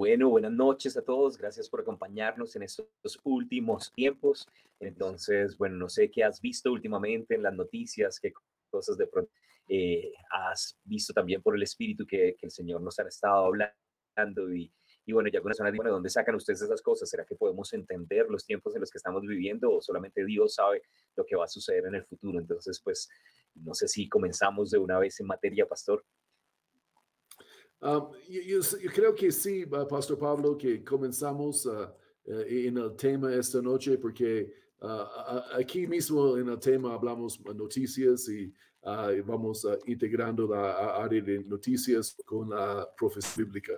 Bueno, 0.00 0.30
buenas 0.30 0.52
noches 0.52 0.96
a 0.96 1.02
todos. 1.02 1.36
Gracias 1.36 1.68
por 1.68 1.82
acompañarnos 1.82 2.56
en 2.56 2.62
estos 2.62 2.88
últimos 3.22 3.92
tiempos. 3.92 4.48
Entonces, 4.78 5.58
bueno, 5.58 5.76
no 5.76 5.90
sé 5.90 6.10
qué 6.10 6.24
has 6.24 6.40
visto 6.40 6.72
últimamente 6.72 7.34
en 7.34 7.42
las 7.42 7.52
noticias, 7.52 8.18
qué 8.18 8.32
cosas 8.70 8.96
de 8.96 9.06
pronto 9.06 9.30
eh, 9.68 10.10
has 10.30 10.78
visto 10.84 11.12
también 11.12 11.42
por 11.42 11.54
el 11.54 11.62
Espíritu 11.62 12.06
que, 12.06 12.34
el 12.40 12.50
Señor 12.50 12.80
nos 12.80 12.98
ha 12.98 13.02
estado 13.02 13.44
hablando 13.44 14.54
y, 14.54 14.72
y 15.04 15.12
bueno, 15.12 15.28
ya 15.28 15.36
algunas 15.36 15.58
personas 15.58 15.84
¿de 15.84 15.90
dónde 15.90 16.08
sacan 16.08 16.34
ustedes 16.34 16.62
esas 16.62 16.80
cosas? 16.80 17.10
¿Será 17.10 17.26
que 17.26 17.36
podemos 17.36 17.70
entender 17.74 18.24
los 18.30 18.46
tiempos 18.46 18.74
en 18.74 18.80
los 18.80 18.90
que 18.90 18.96
estamos 18.96 19.20
viviendo 19.20 19.70
o 19.70 19.82
solamente 19.82 20.24
Dios 20.24 20.54
sabe 20.54 20.80
lo 21.14 21.26
que 21.26 21.36
va 21.36 21.44
a 21.44 21.48
suceder 21.48 21.84
en 21.84 21.96
el 21.96 22.06
futuro? 22.06 22.38
Entonces, 22.38 22.80
pues, 22.82 23.06
no 23.54 23.74
sé 23.74 23.86
si 23.86 24.08
comenzamos 24.08 24.70
de 24.70 24.78
una 24.78 24.98
vez 24.98 25.20
en 25.20 25.26
materia, 25.26 25.66
pastor. 25.66 26.06
Um, 27.82 28.10
yo, 28.28 28.60
creo 28.92 29.14
que 29.14 29.32
sí, 29.32 29.64
uh, 29.64 29.88
Pastor 29.88 30.18
Pablo, 30.18 30.56
que 30.56 30.84
comenzamos 30.84 31.64
uh, 31.64 31.88
uh, 32.26 32.40
en 32.46 32.76
el 32.76 32.94
tema 32.94 33.34
esta 33.34 33.62
noche, 33.62 33.96
porque 33.96 34.52
aquí 35.52 35.86
mismo 35.86 36.38
en 36.38 36.48
el 36.48 36.58
tema 36.58 36.94
hablamos 36.94 37.38
noticias 37.54 38.28
y 38.30 38.50
vamos 39.26 39.66
integrando 39.86 40.46
la 40.46 40.96
área 40.96 41.20
de 41.20 41.44
noticias 41.44 42.16
con 42.24 42.48
la 42.48 42.88
profesión 42.96 43.44
bíblica. 43.44 43.74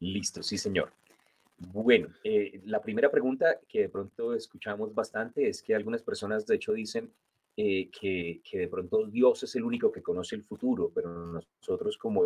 Listo, 0.00 0.42
sí, 0.42 0.58
señor. 0.58 0.92
Bueno, 1.56 2.08
eh, 2.24 2.60
la 2.64 2.82
primera 2.82 3.10
pregunta 3.10 3.60
que 3.68 3.82
de 3.82 3.88
pronto 3.88 4.34
escuchamos 4.34 4.94
bastante 4.94 5.48
es 5.48 5.62
que 5.62 5.74
algunas 5.74 6.02
personas 6.02 6.46
de 6.46 6.56
hecho 6.56 6.72
dicen, 6.72 7.10
eh, 7.56 7.88
que, 7.90 8.42
de 8.52 8.68
pronto 8.68 9.06
Dios 9.06 9.42
es 9.44 9.54
el 9.54 9.64
único 9.64 9.92
que 9.92 10.02
conoce 10.02 10.34
el 10.34 10.42
futuro, 10.42 10.90
pero 10.94 11.08
nosotros 11.10 11.96
como 11.96 12.22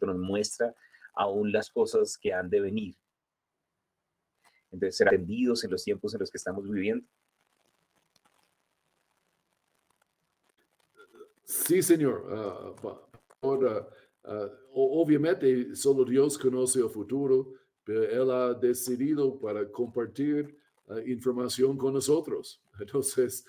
nos 0.00 0.18
muestra 0.18 0.74
aún 1.14 1.52
las 1.52 1.70
cosas 1.70 2.18
que 2.18 2.32
han 2.32 2.50
de 2.50 2.60
venir. 2.60 2.96
Entonces, 4.70 4.96
ser 4.96 5.08
atendidos 5.08 5.64
en 5.64 5.70
los 5.70 5.82
tiempos 5.82 6.12
en 6.14 6.20
los 6.20 6.30
que 6.30 6.38
estamos 6.38 6.68
viviendo. 6.68 7.06
Sí, 11.44 11.80
señor. 11.80 12.74
Uh, 12.82 12.88
ahora, 13.40 13.88
uh, 14.24 14.50
obviamente, 14.74 15.74
solo 15.74 16.04
Dios 16.04 16.36
conoce 16.36 16.80
el 16.80 16.90
futuro, 16.90 17.54
pero 17.84 18.02
Él 18.02 18.30
ha 18.30 18.52
decidido 18.52 19.38
para 19.40 19.70
compartir 19.70 20.54
uh, 20.88 20.98
información 20.98 21.78
con 21.78 21.94
nosotros. 21.94 22.60
Entonces, 22.80 23.44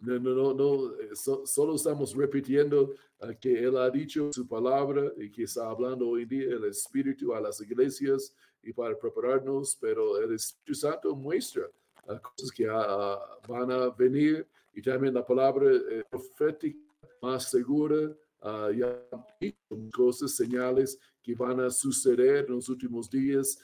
no, 0.00 0.18
no, 0.18 0.54
no, 0.54 0.94
eh, 0.94 1.10
solo 1.14 1.74
estamos 1.74 2.14
repitiendo 2.14 2.94
ah, 3.20 3.34
que 3.34 3.62
Él 3.62 3.76
ha 3.76 3.90
dicho 3.90 4.32
su 4.32 4.46
palabra 4.46 5.12
y 5.18 5.30
que 5.30 5.44
está 5.44 5.68
hablando 5.68 6.08
hoy 6.08 6.22
en 6.22 6.28
día 6.28 6.44
el 6.48 6.64
Espíritu 6.64 7.34
a 7.34 7.40
las 7.40 7.60
iglesias 7.60 8.34
y 8.62 8.72
para 8.72 8.98
prepararnos, 8.98 9.76
pero 9.80 10.18
el 10.18 10.34
Espíritu 10.34 10.74
Santo 10.74 11.14
muestra 11.14 11.64
uh, 12.06 12.18
cosas 12.20 12.50
que 12.50 12.68
uh, 12.68 13.16
van 13.48 13.70
a 13.70 13.90
venir 13.90 14.46
y 14.72 14.80
también 14.80 15.14
la 15.14 15.26
palabra 15.26 15.70
eh, 15.70 16.04
profética 16.08 16.78
más 17.20 17.50
segura. 17.50 18.14
Uh, 18.42 18.72
ya 18.72 19.06
cosas, 19.92 20.34
señales 20.34 20.98
que 21.22 21.34
van 21.34 21.60
a 21.60 21.68
suceder 21.68 22.46
en 22.46 22.54
los 22.54 22.70
últimos 22.70 23.10
días 23.10 23.58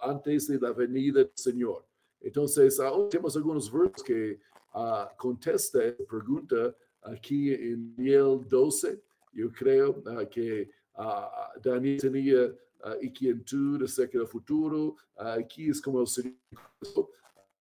antes 0.00 0.48
de 0.48 0.58
la 0.58 0.72
venida 0.72 1.18
del 1.18 1.30
Señor. 1.34 1.87
Entonces, 2.20 2.80
ahora 2.80 3.08
tenemos 3.08 3.36
algunos 3.36 3.70
versos 3.72 4.02
que 4.02 4.40
uh, 4.74 5.16
contesta 5.16 5.84
esta 5.84 6.04
pregunta 6.04 6.74
aquí 7.02 7.52
en 7.52 7.94
Daniel 7.96 8.40
12. 8.48 9.00
Yo 9.32 9.52
creo 9.52 9.90
uh, 9.90 10.28
que 10.28 10.70
uh, 10.96 11.60
Daniel 11.62 12.00
tenía 12.00 12.54
inquietud 13.02 13.82
acerca 13.82 14.18
del 14.18 14.28
futuro. 14.28 14.96
aquí 15.16 15.68
es 15.68 15.80
como 15.80 16.00
el 16.00 16.06
Señor, 16.06 16.36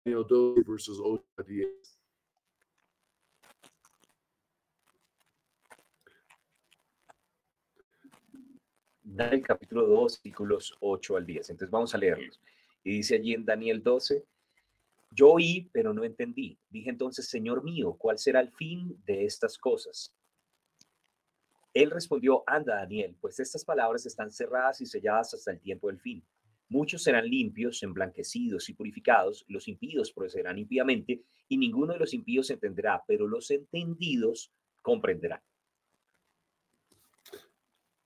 Daniel 0.05 0.25
12, 0.29 0.63
versos 0.65 1.01
8 1.03 1.25
a 1.37 1.43
10. 1.43 1.99
Daniel 9.15 9.43
capítulo 9.43 9.87
2, 9.87 10.21
versículos 10.23 10.75
8 10.81 11.17
al 11.17 11.27
10. 11.27 11.51
Entonces 11.51 11.71
vamos 11.71 11.95
a 11.95 11.99
leerlos. 11.99 12.41
Y 12.83 12.97
dice 12.97 13.17
allí 13.17 13.35
en 13.35 13.45
Daniel 13.45 13.83
12, 13.83 14.25
yo 15.15 15.33
oí, 15.33 15.69
pero 15.73 15.93
no 15.93 16.05
entendí. 16.05 16.59
Dije 16.71 16.91
entonces, 16.91 17.29
Señor 17.29 17.63
mío, 17.63 17.95
¿cuál 17.99 18.19
será 18.19 18.41
el 18.41 18.51
fin 18.53 19.01
de 19.05 19.25
estas 19.25 19.59
cosas? 19.59 20.15
Él 21.75 21.91
respondió, 21.91 22.45
anda, 22.47 22.77
Daniel, 22.77 23.17
pues 23.21 23.41
estas 23.41 23.65
palabras 23.65 24.05
están 24.05 24.31
cerradas 24.31 24.81
y 24.81 24.87
selladas 24.87 25.33
hasta 25.35 25.53
el 25.53 25.61
tiempo 25.61 25.89
del 25.89 26.01
fin. 26.01 26.23
Muchos 26.69 27.03
serán 27.03 27.29
limpios, 27.29 27.83
emblanquecidos 27.83 28.69
y 28.69 28.75
purificados, 28.75 29.45
los 29.49 29.69
impíos 29.69 30.13
procederán 30.13 30.59
impíamente, 30.59 31.23
y 31.49 31.59
ninguno 31.59 31.93
de 31.93 31.99
los 31.99 32.15
impíos 32.15 32.49
entenderá, 32.51 33.03
pero 33.07 33.27
los 33.27 33.51
entendidos 33.51 34.53
comprenderán. 34.81 35.41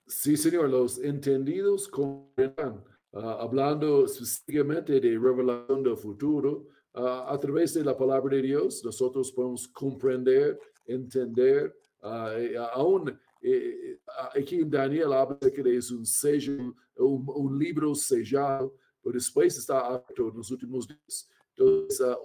Sí, 0.07 0.37
Señor, 0.37 0.69
los 0.71 0.99
entendidos 0.99 1.89
comprenderán. 1.89 2.85
Ah, 3.13 3.39
hablando 3.41 4.05
específicamente 4.05 5.01
de 5.01 5.19
revelación 5.19 5.83
del 5.83 5.97
futuro, 5.97 6.69
Ah, 6.99 7.27
a 7.35 7.39
través 7.39 7.75
de 7.75 7.85
la 7.85 7.95
palabra 7.95 8.37
de 8.37 8.43
Dios, 8.43 8.83
nosotros 8.83 9.31
podemos 9.31 9.69
comprender, 9.69 10.59
entender, 10.87 11.77
uh, 12.03 12.59
aún 12.73 13.21
eh, 13.43 14.01
aquí 14.35 14.61
en 14.61 14.71
Daniel 14.71 15.13
habla 15.13 15.37
de 15.39 15.53
que 15.53 15.77
es 15.77 15.91
un 15.91 16.07
sello, 16.07 16.75
un, 16.97 17.59
libro 17.59 17.95
sellado, 17.95 18.75
pero 19.03 19.13
después 19.13 19.59
está 19.59 19.81
abierto 19.81 20.31
en 20.31 20.39
los 20.39 20.51
últimos 20.51 20.89
días. 20.89 21.29
Entonces, 21.55 22.17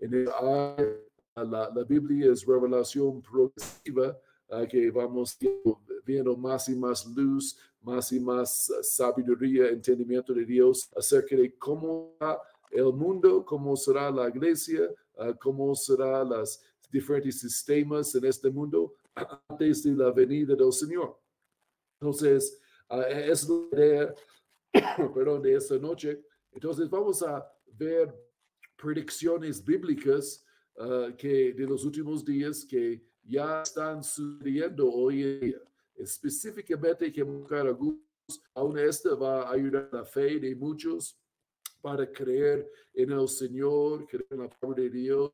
en 0.00 0.24
la, 0.24 1.70
la 1.72 1.84
Biblia 1.84 2.32
es 2.32 2.44
revelación 2.44 3.22
progresiva, 3.22 4.18
que 4.68 4.90
vamos 4.90 5.38
viendo 6.06 6.36
más 6.36 6.68
y 6.68 6.76
más 6.76 7.04
luz, 7.04 7.58
más 7.82 8.12
y 8.12 8.20
más 8.20 8.70
eh, 8.70 8.82
sabiduría, 8.82 9.68
entendimiento 9.68 10.32
de 10.32 10.44
Dios 10.44 10.88
acerca 10.96 11.36
de 11.36 11.56
cómo 11.58 12.14
será 12.18 12.40
el 12.70 12.92
mundo, 12.92 13.44
cómo 13.44 13.76
será 13.76 14.10
la 14.10 14.28
iglesia, 14.28 14.88
eh, 15.18 15.34
cómo 15.40 15.74
serán 15.74 16.28
los 16.30 16.60
diferentes 16.90 17.40
sistemas 17.40 18.14
en 18.14 18.24
este 18.24 18.50
mundo 18.50 18.94
antes 19.48 19.82
de 19.82 19.92
la 19.92 20.10
venida 20.12 20.54
del 20.54 20.72
Señor. 20.72 21.18
Entonces, 22.00 22.60
eh, 22.90 23.28
es 23.30 23.48
la 23.48 23.68
idea, 23.72 24.14
perdón, 25.14 25.42
de 25.42 25.54
esta 25.54 25.76
noche. 25.76 26.22
Entonces, 26.52 26.88
vamos 26.88 27.22
a 27.22 27.44
ver 27.66 28.14
predicciones 28.76 29.64
bíblicas 29.64 30.42
que 31.16 31.54
de 31.54 31.64
los 31.64 31.86
últimos 31.86 32.22
días 32.22 32.62
que 32.66 33.02
ya 33.24 33.62
están 33.62 34.04
sucediendo 34.04 34.92
hoy 34.92 35.22
en 35.22 35.40
día 35.40 35.65
específicamente 35.98 37.12
que 37.12 37.22
buscar 37.22 37.66
algunos, 37.66 38.00
aún 38.54 38.78
esta 38.78 39.14
va 39.14 39.42
a 39.42 39.52
ayudar 39.52 39.88
a 39.92 39.96
la 39.98 40.04
fe 40.04 40.38
de 40.38 40.54
muchos 40.54 41.18
para 41.80 42.10
creer 42.10 42.68
en 42.94 43.12
el 43.12 43.28
Señor, 43.28 44.06
creer 44.06 44.26
en 44.30 44.40
la 44.40 44.48
palabra 44.48 44.82
de 44.82 44.90
Dios, 44.90 45.32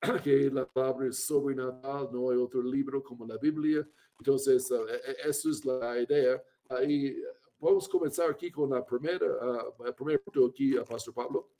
que 0.24 0.50
la 0.50 0.66
palabra 0.66 1.08
es 1.08 1.24
sobrenatural, 1.24 2.08
no 2.12 2.30
hay 2.30 2.38
otro 2.38 2.62
libro 2.62 3.02
como 3.02 3.26
la 3.26 3.36
Biblia. 3.38 3.88
Entonces, 4.18 4.70
uh, 4.70 4.84
eso 5.24 5.50
es 5.50 5.64
la 5.64 6.00
idea. 6.00 6.42
Ahí 6.68 7.16
vamos 7.58 7.86
a 7.86 7.90
comenzar 7.90 8.30
aquí 8.30 8.50
con 8.50 8.70
la 8.70 8.84
primera, 8.84 9.26
uh, 9.26 9.84
el 9.84 9.94
primer 9.94 10.20
punto 10.22 10.46
aquí, 10.46 10.74
Pastor 10.88 11.14
Pablo. 11.14 11.50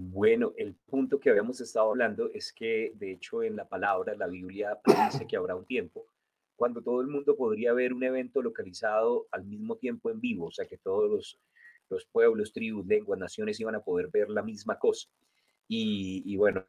Bueno, 0.00 0.52
el 0.56 0.76
punto 0.76 1.18
que 1.18 1.28
habíamos 1.28 1.60
estado 1.60 1.90
hablando 1.90 2.30
es 2.32 2.52
que, 2.52 2.92
de 2.94 3.10
hecho, 3.10 3.42
en 3.42 3.56
la 3.56 3.68
palabra, 3.68 4.14
la 4.14 4.28
Biblia 4.28 4.78
dice 5.12 5.26
que 5.26 5.36
habrá 5.36 5.56
un 5.56 5.66
tiempo 5.66 6.06
cuando 6.54 6.80
todo 6.80 7.00
el 7.00 7.08
mundo 7.08 7.36
podría 7.36 7.72
ver 7.72 7.92
un 7.92 8.04
evento 8.04 8.40
localizado 8.40 9.26
al 9.32 9.44
mismo 9.44 9.76
tiempo 9.76 10.08
en 10.10 10.20
vivo, 10.20 10.46
o 10.46 10.50
sea, 10.52 10.66
que 10.66 10.78
todos 10.78 11.10
los, 11.10 11.40
los 11.88 12.04
pueblos, 12.06 12.52
tribus, 12.52 12.86
lenguas, 12.86 13.18
naciones 13.18 13.58
iban 13.58 13.74
a 13.74 13.82
poder 13.82 14.08
ver 14.12 14.30
la 14.30 14.42
misma 14.42 14.78
cosa. 14.78 15.08
Y, 15.66 16.36
bueno, 16.36 16.64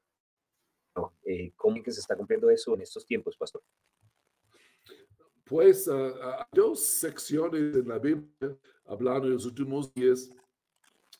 eh, 1.23 1.51
¿cómo 1.55 1.77
es 1.77 1.83
que 1.83 1.91
se 1.91 1.99
está 1.99 2.15
cumpliendo 2.15 2.49
eso 2.49 2.73
en 2.73 2.81
estos 2.81 3.05
tiempos, 3.05 3.37
pastor? 3.37 3.61
Pues 5.43 5.87
uh, 5.87 6.13
dos 6.51 6.83
secciones 6.83 7.75
en 7.75 7.87
la 7.87 7.99
Biblia 7.99 8.57
hablando 8.85 9.27
de 9.27 9.33
los 9.35 9.45
últimos 9.45 9.93
días 9.93 10.31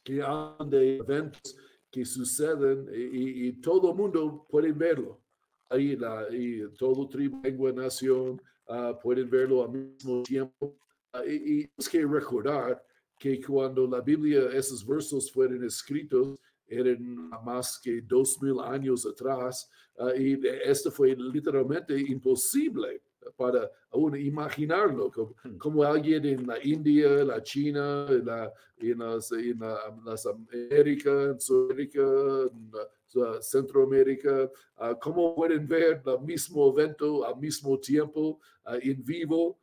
que 0.04 0.24
hablan 0.24 0.70
de 0.72 0.98
eventos 0.98 1.56
que 1.92 2.06
suceden 2.06 2.88
y, 2.94 3.52
todo 3.54 3.92
el 3.92 3.98
mundo 3.98 4.46
puede 4.50 4.72
verlo. 4.72 5.22
Ahí 5.70 5.96
la, 5.96 6.28
y 6.32 6.68
todo 6.78 7.08
tribu, 7.08 7.42
lengua, 7.44 7.72
nación 7.72 8.42
uh, 8.68 9.00
pueden 9.02 9.30
verlo 9.30 9.64
al 9.64 9.72
mismo 9.72 10.24
tiempo. 10.24 10.76
Uh, 11.14 11.28
y, 11.28 11.62
y 11.62 11.72
es 11.78 11.88
que 11.90 12.06
recordar 12.06 12.84
que 13.20 13.42
cuando 13.42 13.88
la 13.88 14.02
Biblia, 14.02 14.50
esos 14.54 14.86
versos 14.86 15.32
fueron 15.32 15.64
escritos, 15.64 16.38
eran 16.70 17.30
más 17.44 17.80
que 17.80 18.02
dos 18.02 18.42
mil 18.42 18.60
años 18.60 19.06
atrás 19.06 19.70
ah, 19.98 20.14
y 20.16 20.40
esto 20.64 20.92
fue 20.92 21.16
literalmente 21.16 22.00
imposible 22.00 23.02
para 23.36 23.70
aún 23.92 24.16
imaginarlo, 24.16 25.10
hmm. 25.10 25.58
como, 25.58 25.84
alguien 25.84 26.26
en 26.26 26.48
la 26.48 26.64
India, 26.64 27.24
la 27.24 27.42
China, 27.42 28.06
en, 28.10 28.26
la, 28.26 28.54
en, 28.78 29.00
las, 29.00 29.32
en 29.32 29.60
las 30.06 30.26
América, 30.26 31.12
en 31.24 31.40
Sudamérica, 31.40 32.02
en 32.02 33.42
Centroamérica, 33.42 34.52
uh, 34.78 35.00
cómo 35.02 35.36
pueden 35.36 35.68
ver 35.68 36.02
el 36.06 36.22
mismo 36.22 36.70
evento 36.70 37.26
al 37.26 37.38
mismo 37.38 37.80
tiempo 37.80 38.40
en 38.66 39.04
vivo. 39.04 39.60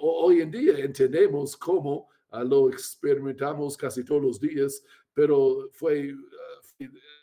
hoy 0.00 0.40
en 0.40 0.50
día 0.50 0.78
entendemos 0.78 1.56
cómo 1.56 2.08
lo 2.44 2.70
experimentamos 2.70 3.76
casi 3.76 4.04
todos 4.04 4.22
los 4.22 4.40
días, 4.40 4.84
pero 5.12 5.68
fue 5.72 6.14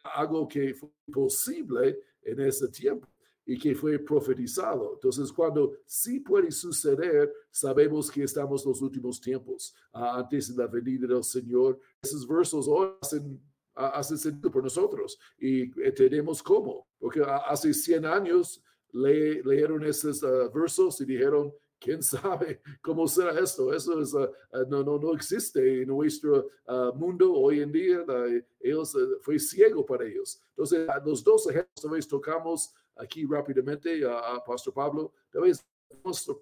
algo 0.04 0.48
que 0.48 0.74
fue 0.74 0.90
posible 1.12 2.00
en 2.24 2.40
ese 2.42 2.68
tiempo 2.68 3.08
y 3.50 3.58
que 3.58 3.74
fue 3.74 3.98
profetizado. 3.98 4.94
Entonces, 4.94 5.34
cuando 5.34 5.74
sí 5.84 6.20
puede 6.20 6.52
suceder, 6.52 7.34
sabemos 7.50 8.12
que 8.12 8.22
estamos 8.22 8.64
en 8.64 8.70
los 8.70 8.80
últimos 8.80 9.20
tiempos, 9.20 9.74
ah, 9.92 10.20
antes 10.20 10.56
de 10.56 10.64
la 10.64 10.70
venida 10.70 11.08
del 11.08 11.24
Señor. 11.24 11.80
Esos 12.00 12.28
versos 12.28 12.68
hoy 12.68 12.92
hacen, 13.02 13.42
ah, 13.74 13.88
hacen 13.96 14.20
sentido 14.20 14.52
por 14.52 14.62
nosotros 14.62 15.18
y 15.40 15.64
entendemos 15.84 16.44
cómo, 16.44 16.88
porque 17.00 17.24
hace 17.48 17.74
100 17.74 18.06
años 18.06 18.64
leyeron 18.92 19.84
esos 19.84 20.24
ah, 20.24 20.48
versos 20.54 21.02
y 21.02 21.06
dijeron, 21.06 21.52
¿Quién 21.82 22.04
sabe 22.04 22.62
cómo 22.82 23.08
será 23.08 23.40
esto? 23.40 23.74
Eso 23.74 24.02
es, 24.02 24.14
no, 24.68 24.84
no, 24.84 25.00
no 25.00 25.14
existe 25.14 25.84
en 25.84 25.88
nuestro 25.88 26.50
mundo 26.96 27.34
hoy 27.34 27.62
en 27.62 27.72
día. 27.72 28.04
ellos 28.60 28.98
fue 29.22 29.40
ciego 29.40 29.86
para 29.86 30.06
ellos. 30.06 30.42
Entonces, 30.50 30.86
los 31.06 31.24
dos 31.24 31.50
ejemplos 31.50 32.06
tocamos 32.06 32.76
aquí 33.00 33.26
rápidamente 33.26 34.04
a, 34.06 34.44
Pastor 34.46 34.74
Pablo. 34.74 35.14
Tal 35.32 35.44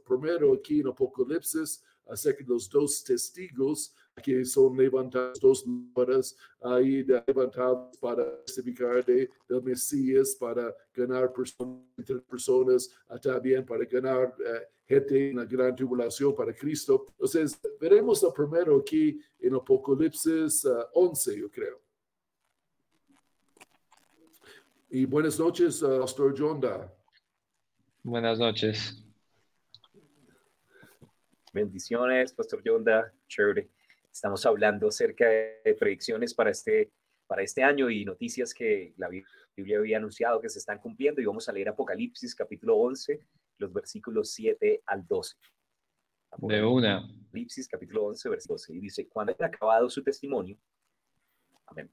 primero 0.05 0.53
aquí 0.53 0.81
en 0.81 0.87
Apocalipsis 0.87 1.83
acerca 2.05 2.43
de 2.43 2.49
los 2.49 2.69
dos 2.69 3.03
testigos 3.03 3.93
que 4.23 4.43
son 4.45 4.75
levantados, 4.75 5.39
dos 5.39 5.65
horas 5.93 6.35
ahí 6.61 7.03
levantados 7.03 7.97
para 7.97 8.43
testificar 8.43 9.05
de, 9.05 9.29
del 9.47 9.61
Mesías, 9.61 10.35
para 10.39 10.75
ganar 10.93 11.31
personas, 11.31 11.83
personas, 12.27 12.89
también 13.21 13.65
para 13.65 13.85
ganar 13.85 14.33
eh, 14.43 14.67
gente 14.87 15.29
en 15.29 15.37
la 15.37 15.45
gran 15.45 15.75
tribulación 15.75 16.33
para 16.33 16.53
Cristo. 16.53 17.05
Entonces, 17.09 17.59
veremos 17.79 18.23
lo 18.23 18.33
primero 18.33 18.77
aquí 18.77 19.19
en 19.39 19.53
Apocalipsis 19.53 20.65
11, 20.93 21.33
eh, 21.33 21.39
yo 21.39 21.51
creo. 21.51 21.79
Y 24.89 25.05
buenas 25.05 25.37
noches, 25.37 25.83
uh, 25.83 25.99
Pastor 25.99 26.33
Jonda. 26.37 26.93
Buenas 28.03 28.39
noches. 28.39 29.03
Bendiciones, 31.51 32.31
Pastor 32.31 32.61
Jonda. 32.65 33.13
Chévere. 33.27 33.69
Estamos 34.09 34.45
hablando 34.45 34.87
acerca 34.87 35.27
de 35.27 35.75
predicciones 35.77 36.33
para 36.33 36.51
este, 36.51 36.93
para 37.27 37.41
este 37.41 37.63
año 37.63 37.89
y 37.89 38.05
noticias 38.05 38.53
que 38.53 38.93
la 38.95 39.09
Biblia 39.09 39.79
había 39.79 39.97
anunciado 39.97 40.39
que 40.39 40.49
se 40.49 40.59
están 40.59 40.79
cumpliendo. 40.79 41.19
Y 41.19 41.25
vamos 41.25 41.49
a 41.49 41.51
leer 41.51 41.67
Apocalipsis 41.67 42.33
capítulo 42.33 42.77
11, 42.77 43.21
los 43.57 43.73
versículos 43.73 44.31
7 44.31 44.83
al 44.85 45.05
12. 45.05 45.35
de 46.37 46.63
una. 46.63 46.99
Apocalipsis 46.99 47.67
capítulo 47.67 48.05
11, 48.05 48.29
versículo 48.29 48.55
12. 48.55 48.73
Y 48.73 48.79
dice, 48.79 49.09
cuando 49.09 49.33
haya 49.33 49.47
acabado 49.47 49.89
su 49.89 50.01
testimonio, 50.01 50.57
amén 51.65 51.91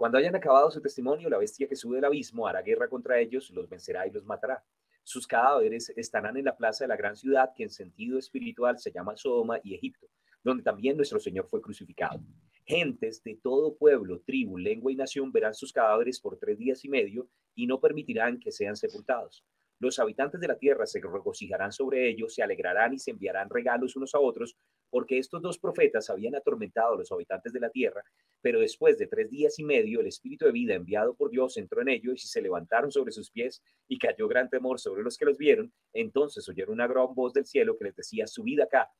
cuando 0.00 0.16
hayan 0.16 0.34
acabado 0.34 0.70
su 0.70 0.80
testimonio, 0.80 1.28
la 1.28 1.36
bestia 1.36 1.68
que 1.68 1.76
sube 1.76 1.96
del 1.96 2.06
abismo 2.06 2.46
hará 2.46 2.62
guerra 2.62 2.88
contra 2.88 3.20
ellos, 3.20 3.50
los 3.50 3.68
vencerá 3.68 4.06
y 4.06 4.10
los 4.10 4.24
matará. 4.24 4.64
Sus 5.02 5.26
cadáveres 5.26 5.92
estarán 5.94 6.38
en 6.38 6.46
la 6.46 6.56
plaza 6.56 6.84
de 6.84 6.88
la 6.88 6.96
gran 6.96 7.14
ciudad, 7.16 7.50
que 7.54 7.64
en 7.64 7.68
sentido 7.68 8.18
espiritual 8.18 8.78
se 8.78 8.90
llama 8.90 9.14
Sodoma 9.14 9.60
y 9.62 9.74
Egipto, 9.74 10.06
donde 10.42 10.62
también 10.62 10.96
nuestro 10.96 11.20
Señor 11.20 11.48
fue 11.48 11.60
crucificado. 11.60 12.18
Gentes 12.64 13.22
de 13.22 13.38
todo 13.42 13.76
pueblo, 13.76 14.22
tribu, 14.24 14.56
lengua 14.56 14.90
y 14.90 14.96
nación 14.96 15.32
verán 15.32 15.52
sus 15.52 15.70
cadáveres 15.70 16.18
por 16.18 16.38
tres 16.38 16.56
días 16.56 16.82
y 16.82 16.88
medio 16.88 17.28
y 17.54 17.66
no 17.66 17.78
permitirán 17.78 18.40
que 18.40 18.52
sean 18.52 18.76
sepultados. 18.76 19.44
Los 19.80 19.98
habitantes 19.98 20.40
de 20.40 20.48
la 20.48 20.56
tierra 20.56 20.86
se 20.86 21.02
regocijarán 21.02 21.72
sobre 21.72 22.08
ellos, 22.08 22.34
se 22.34 22.42
alegrarán 22.42 22.94
y 22.94 22.98
se 22.98 23.10
enviarán 23.10 23.50
regalos 23.50 23.96
unos 23.96 24.14
a 24.14 24.18
otros, 24.18 24.56
porque 24.90 25.18
estos 25.18 25.40
dos 25.40 25.58
profetas 25.58 26.10
habían 26.10 26.34
atormentado 26.34 26.94
a 26.94 26.98
los 26.98 27.10
habitantes 27.12 27.52
de 27.52 27.60
la 27.60 27.70
tierra, 27.70 28.02
pero 28.40 28.60
después 28.60 28.98
de 28.98 29.06
tres 29.06 29.30
días 29.30 29.58
y 29.58 29.64
medio 29.64 30.00
el 30.00 30.06
espíritu 30.06 30.44
de 30.44 30.52
vida 30.52 30.74
enviado 30.74 31.14
por 31.14 31.30
Dios 31.30 31.56
entró 31.56 31.80
en 31.82 31.88
ellos 31.88 32.24
y 32.24 32.28
se 32.28 32.42
levantaron 32.42 32.90
sobre 32.90 33.12
sus 33.12 33.30
pies 33.30 33.62
y 33.88 33.98
cayó 33.98 34.28
gran 34.28 34.50
temor 34.50 34.80
sobre 34.80 35.02
los 35.02 35.16
que 35.16 35.24
los 35.24 35.38
vieron. 35.38 35.72
Entonces 35.92 36.48
oyeron 36.48 36.74
una 36.74 36.86
gran 36.86 37.14
voz 37.14 37.32
del 37.32 37.46
cielo 37.46 37.76
que 37.78 37.84
les 37.84 37.96
decía, 37.96 38.26
subid 38.26 38.60
acá. 38.60 38.90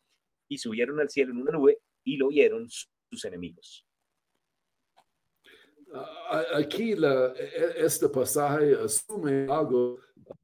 Y 0.49 0.59
subieron 0.59 0.99
al 1.01 1.11
cielo 1.11 1.33
en 1.33 1.39
una 1.39 1.53
nube 1.53 1.79
y 2.05 2.17
lo 2.17 2.29
vieron 2.29 2.69
sus 2.69 3.25
enemigos. 3.25 3.87
Aquí 6.55 6.95
la, 6.95 7.33
e, 7.37 7.85
este 7.85 8.09
pasaje 8.09 8.75
asume 8.75 9.47
algo 9.51 9.99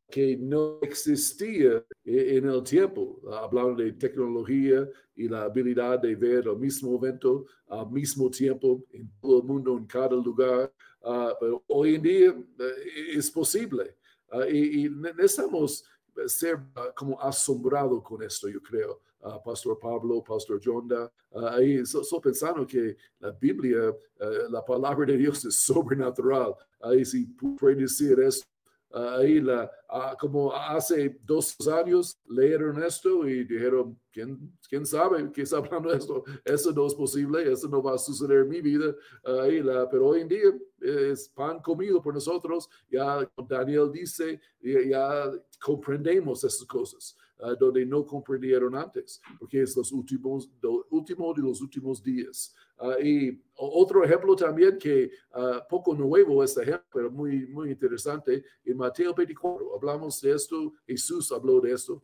que 0.08 0.36
no 0.36 0.78
existía 0.82 1.84
e, 2.04 2.36
en 2.36 2.48
el 2.48 2.62
tiempo, 2.62 3.20
hablando 3.32 3.82
de 3.82 3.92
tecnología 3.92 4.88
y 5.14 5.28
la 5.28 5.42
habilidad 5.44 5.98
de 5.98 6.14
ver 6.14 6.46
el 6.46 6.56
mismo 6.56 6.96
evento 6.96 7.46
al 7.68 7.90
mismo 7.90 8.30
tiempo 8.30 8.84
en 8.92 9.10
todo 9.20 9.38
el 9.38 9.44
mundo, 9.44 9.76
en 9.76 9.86
cada 9.86 10.14
lugar. 10.16 10.72
Ah, 11.02 11.34
pero 11.40 11.64
hoy 11.68 11.96
en 11.96 12.02
día 12.02 12.28
eh, 12.30 13.16
es 13.16 13.30
posible 13.30 13.96
ah, 14.30 14.48
y, 14.48 14.88
necesitamos 14.88 15.84
ser 16.26 16.58
ah, 16.74 16.92
como 16.94 17.20
asombrado 17.20 18.02
con 18.02 18.22
esto, 18.22 18.48
yo 18.48 18.60
creo. 18.62 19.00
Pastor 19.44 19.76
Pablo, 19.80 20.22
Pastor 20.22 20.60
Jonda, 20.62 21.10
ahí 21.50 21.78
estoy 21.78 22.20
pensando 22.22 22.64
que 22.64 22.96
la 23.18 23.32
Biblia, 23.32 23.88
eh, 24.20 24.46
la 24.48 24.64
palabra 24.64 25.04
de 25.04 25.16
Dios 25.16 25.44
es 25.44 25.56
sobrenatural. 25.62 26.54
Ahí 26.80 27.04
si 27.04 27.24
puede 27.58 27.74
decir 27.74 28.20
esto 28.20 28.46
ahí 28.92 29.40
la, 29.40 29.70
ah, 29.88 30.16
como 30.18 30.52
hace 30.52 31.18
dos 31.24 31.56
años 31.68 32.18
leyeron 32.28 32.82
esto 32.82 33.26
y 33.28 33.44
dijeron, 33.44 33.98
¿quién, 34.12 34.56
quién 34.68 34.86
sabe 34.86 35.30
qué 35.32 35.42
está 35.42 35.58
hablando 35.58 35.92
esto? 35.92 36.24
Eso 36.44 36.72
no 36.72 36.86
es 36.86 36.94
posible, 36.94 37.50
eso 37.50 37.68
no 37.68 37.82
va 37.82 37.94
a 37.94 37.98
suceder 37.98 38.42
en 38.42 38.48
mi 38.48 38.60
vida. 38.60 38.94
ahí 39.42 39.62
la, 39.62 39.88
pero 39.88 40.06
hoy 40.06 40.22
en 40.22 40.28
día 40.28 40.52
es 40.80 41.28
pan 41.28 41.60
comido 41.60 42.00
por 42.00 42.14
nosotros. 42.14 42.68
Ya 42.90 43.28
Daniel 43.48 43.90
dice, 43.92 44.40
ya, 44.60 44.80
ya 44.82 45.32
comprendemos 45.60 46.44
esas 46.44 46.66
cosas. 46.66 47.16
Ah, 47.38 47.54
donde 47.54 47.84
no 47.84 48.02
comprendieron 48.06 48.74
antes, 48.74 49.20
porque 49.38 49.60
es 49.60 49.76
los 49.76 49.92
últimos, 49.92 50.50
lo 50.62 50.86
último 50.88 51.34
de 51.34 51.42
los 51.42 51.60
últimos 51.60 52.02
días. 52.02 52.54
Ah, 52.78 52.96
y 53.02 53.42
otro 53.54 54.04
ejemplo 54.04 54.36
también 54.36 54.78
que 54.78 55.10
uh, 55.34 55.66
poco 55.68 55.94
nuevo 55.94 56.44
este 56.44 56.62
ejemplo, 56.62 56.86
pero 56.92 57.10
muy, 57.10 57.46
muy 57.46 57.70
interesante, 57.70 58.44
en 58.64 58.76
Mateo 58.76 59.14
24, 59.14 59.74
hablamos 59.74 60.20
de 60.20 60.32
esto, 60.32 60.74
Jesús 60.86 61.32
habló 61.32 61.60
de 61.60 61.72
esto. 61.72 62.02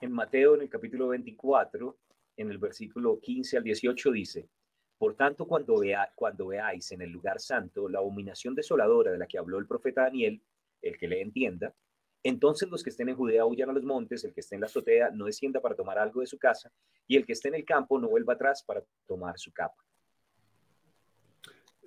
En 0.00 0.12
Mateo, 0.12 0.54
en 0.54 0.62
el 0.62 0.70
capítulo 0.70 1.08
24, 1.08 1.98
en 2.38 2.50
el 2.50 2.56
versículo 2.56 3.20
15 3.20 3.58
al 3.58 3.64
18 3.64 4.10
dice, 4.12 4.48
por 4.96 5.14
tanto, 5.14 5.46
cuando, 5.46 5.78
vea, 5.78 6.10
cuando 6.14 6.46
veáis 6.46 6.92
en 6.92 7.02
el 7.02 7.10
lugar 7.10 7.40
santo 7.40 7.88
la 7.88 7.98
abominación 7.98 8.54
desoladora 8.54 9.10
de 9.10 9.18
la 9.18 9.26
que 9.26 9.38
habló 9.38 9.58
el 9.58 9.66
profeta 9.66 10.02
Daniel, 10.02 10.42
el 10.80 10.96
que 10.98 11.08
le 11.08 11.20
entienda. 11.20 11.74
Entonces 12.22 12.68
los 12.68 12.82
que 12.82 12.90
estén 12.90 13.08
en 13.08 13.16
Judea 13.16 13.46
huyan 13.46 13.70
a 13.70 13.72
los 13.72 13.84
montes, 13.84 14.24
el 14.24 14.34
que 14.34 14.40
esté 14.40 14.54
en 14.54 14.60
la 14.60 14.66
azotea 14.66 15.10
no 15.10 15.24
descienda 15.24 15.60
para 15.60 15.74
tomar 15.74 15.98
algo 15.98 16.20
de 16.20 16.26
su 16.26 16.38
casa, 16.38 16.70
y 17.06 17.16
el 17.16 17.24
que 17.24 17.32
esté 17.32 17.48
en 17.48 17.54
el 17.54 17.64
campo 17.64 17.98
no 17.98 18.08
vuelva 18.08 18.34
atrás 18.34 18.62
para 18.62 18.84
tomar 19.06 19.38
su 19.38 19.52
capa. 19.52 19.82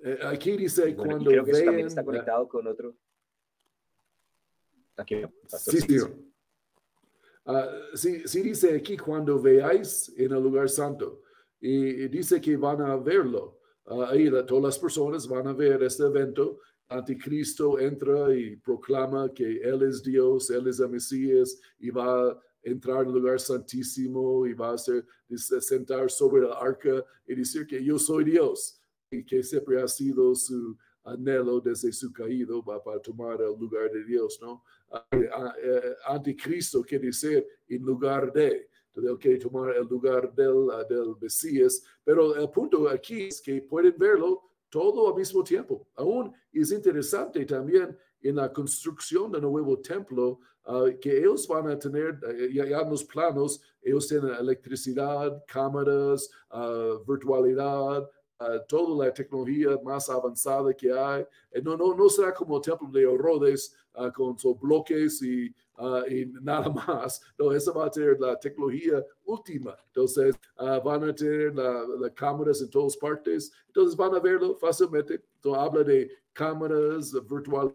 Eh, 0.02 0.18
aquí 0.22 0.56
dice 0.56 0.94
cuando 0.94 1.30
creo 1.30 1.44
que 1.44 1.52
eso 1.52 1.64
también 1.64 1.86
está 1.86 2.04
conectado 2.04 2.48
con 2.48 2.66
otro. 2.66 2.94
Aquí, 4.96 5.22
sí, 5.46 5.80
sí. 5.80 5.98
Ah, 7.46 7.68
sí, 7.94 8.26
sí, 8.26 8.42
dice 8.42 8.76
aquí 8.76 8.96
cuando 8.96 9.40
veáis 9.40 10.12
en 10.16 10.32
el 10.32 10.42
lugar 10.42 10.68
santo. 10.68 11.22
Y, 11.60 12.08
dice 12.08 12.40
que 12.40 12.56
van 12.56 12.82
a 12.82 12.96
verlo. 12.96 13.60
Ah, 13.86 14.08
ahí 14.10 14.30
todas 14.46 14.64
las 14.64 14.78
personas 14.78 15.26
van 15.26 15.48
a 15.48 15.52
ver 15.52 15.82
este 15.82 16.04
evento 16.04 16.60
anticristo 16.88 17.78
entra 17.78 18.34
y 18.34 18.56
proclama 18.56 19.32
que 19.32 19.58
Él 19.58 19.82
es 19.82 20.02
Dios, 20.02 20.50
Él 20.50 20.68
es 20.68 20.80
el 20.80 20.90
Mesías 20.90 21.60
y 21.78 21.90
va 21.90 22.30
a 22.30 22.40
entrar 22.62 23.02
en 23.02 23.08
el 23.08 23.14
lugar 23.14 23.40
santísimo 23.40 24.46
y 24.46 24.54
va 24.54 24.72
a 24.72 24.78
ser, 24.78 25.04
sentar 25.60 26.10
sobre 26.10 26.46
la 26.46 26.54
arca 26.54 27.04
y 27.26 27.34
decir 27.34 27.66
que 27.66 27.82
yo 27.82 27.98
soy 27.98 28.24
Dios 28.24 28.80
y 29.10 29.24
que 29.24 29.42
siempre 29.42 29.80
ha 29.80 29.88
sido 29.88 30.34
su 30.34 30.76
anhelo 31.04 31.60
desde 31.60 31.92
su 31.92 32.12
caído 32.12 32.64
para 32.64 33.00
tomar 33.00 33.40
el 33.42 33.58
lugar 33.58 33.90
de 33.90 34.04
Dios, 34.04 34.38
¿no? 34.40 34.64
Ah, 34.90 35.54
eh, 35.62 35.94
anticristo 36.06 36.82
quiere 36.82 37.06
decir 37.06 37.46
en 37.68 37.82
lugar 37.82 38.32
de. 38.32 38.68
Entonces, 38.94 39.18
que 39.18 39.36
tomar 39.38 39.74
el 39.76 39.88
lugar 39.88 40.32
del, 40.34 40.68
del 40.88 41.16
Mesías. 41.20 41.82
Pero 42.04 42.36
el 42.36 42.48
punto 42.50 42.88
aquí 42.88 43.24
es 43.24 43.42
que 43.42 43.60
pueden 43.60 43.94
verlo 43.98 44.53
todo 44.74 45.06
al 45.06 45.14
mismo 45.14 45.44
tiempo. 45.44 45.86
Aún 45.94 46.34
es 46.52 46.72
interesante 46.72 47.46
también 47.46 47.96
en 48.20 48.34
la 48.34 48.52
construcción 48.52 49.30
del 49.30 49.42
nuevo 49.42 49.78
templo, 49.78 50.40
uh, 50.66 50.98
que 51.00 51.16
ellos 51.18 51.46
van 51.46 51.68
a 51.68 51.78
tener, 51.78 52.18
uh, 52.24 52.52
ya, 52.52 52.66
ya, 52.66 52.80
en 52.80 52.90
los 52.90 53.04
planos, 53.04 53.60
ellos 53.80 54.08
tienen 54.08 54.34
electricidad, 54.34 55.44
cámaras, 55.46 56.28
uh, 56.50 56.98
virtualidad, 57.06 58.10
toda 58.66 59.06
la 59.06 59.14
tecnología 59.14 59.78
más 59.84 60.10
avanzada 60.10 60.74
que 60.74 60.92
hay. 60.92 61.24
Eh, 61.52 61.62
no, 61.62 61.76
no, 61.76 61.94
no 61.94 62.08
será 62.08 62.34
como 62.34 62.56
el 62.56 62.62
templo 62.62 62.90
de 62.90 63.02
Herodes 63.02 63.76
con 64.12 64.36
sus 64.36 64.58
bloques 64.58 65.22
y, 65.22 65.54
y, 66.08 66.26
nada 66.26 66.68
más. 66.70 67.20
No, 67.38 67.52
eso 67.52 67.72
va 67.72 67.86
a 67.86 67.90
tener 67.90 68.20
la 68.20 68.38
tecnología 68.38 69.04
última. 69.24 69.76
Entonces, 69.86 70.36
van 70.56 71.04
a 71.04 71.14
tener 71.14 71.54
las 71.54 72.12
cámaras 72.12 72.60
en 72.60 72.70
todas 72.70 72.96
partes. 72.96 73.52
Entonces, 73.66 73.96
van 73.96 74.14
a 74.14 74.20
verlo 74.20 74.54
fácilmente. 74.56 75.22
Entonces, 75.36 75.62
habla 75.62 75.84
de 75.84 76.10
cámaras 76.32 77.12
virtuales 77.12 77.74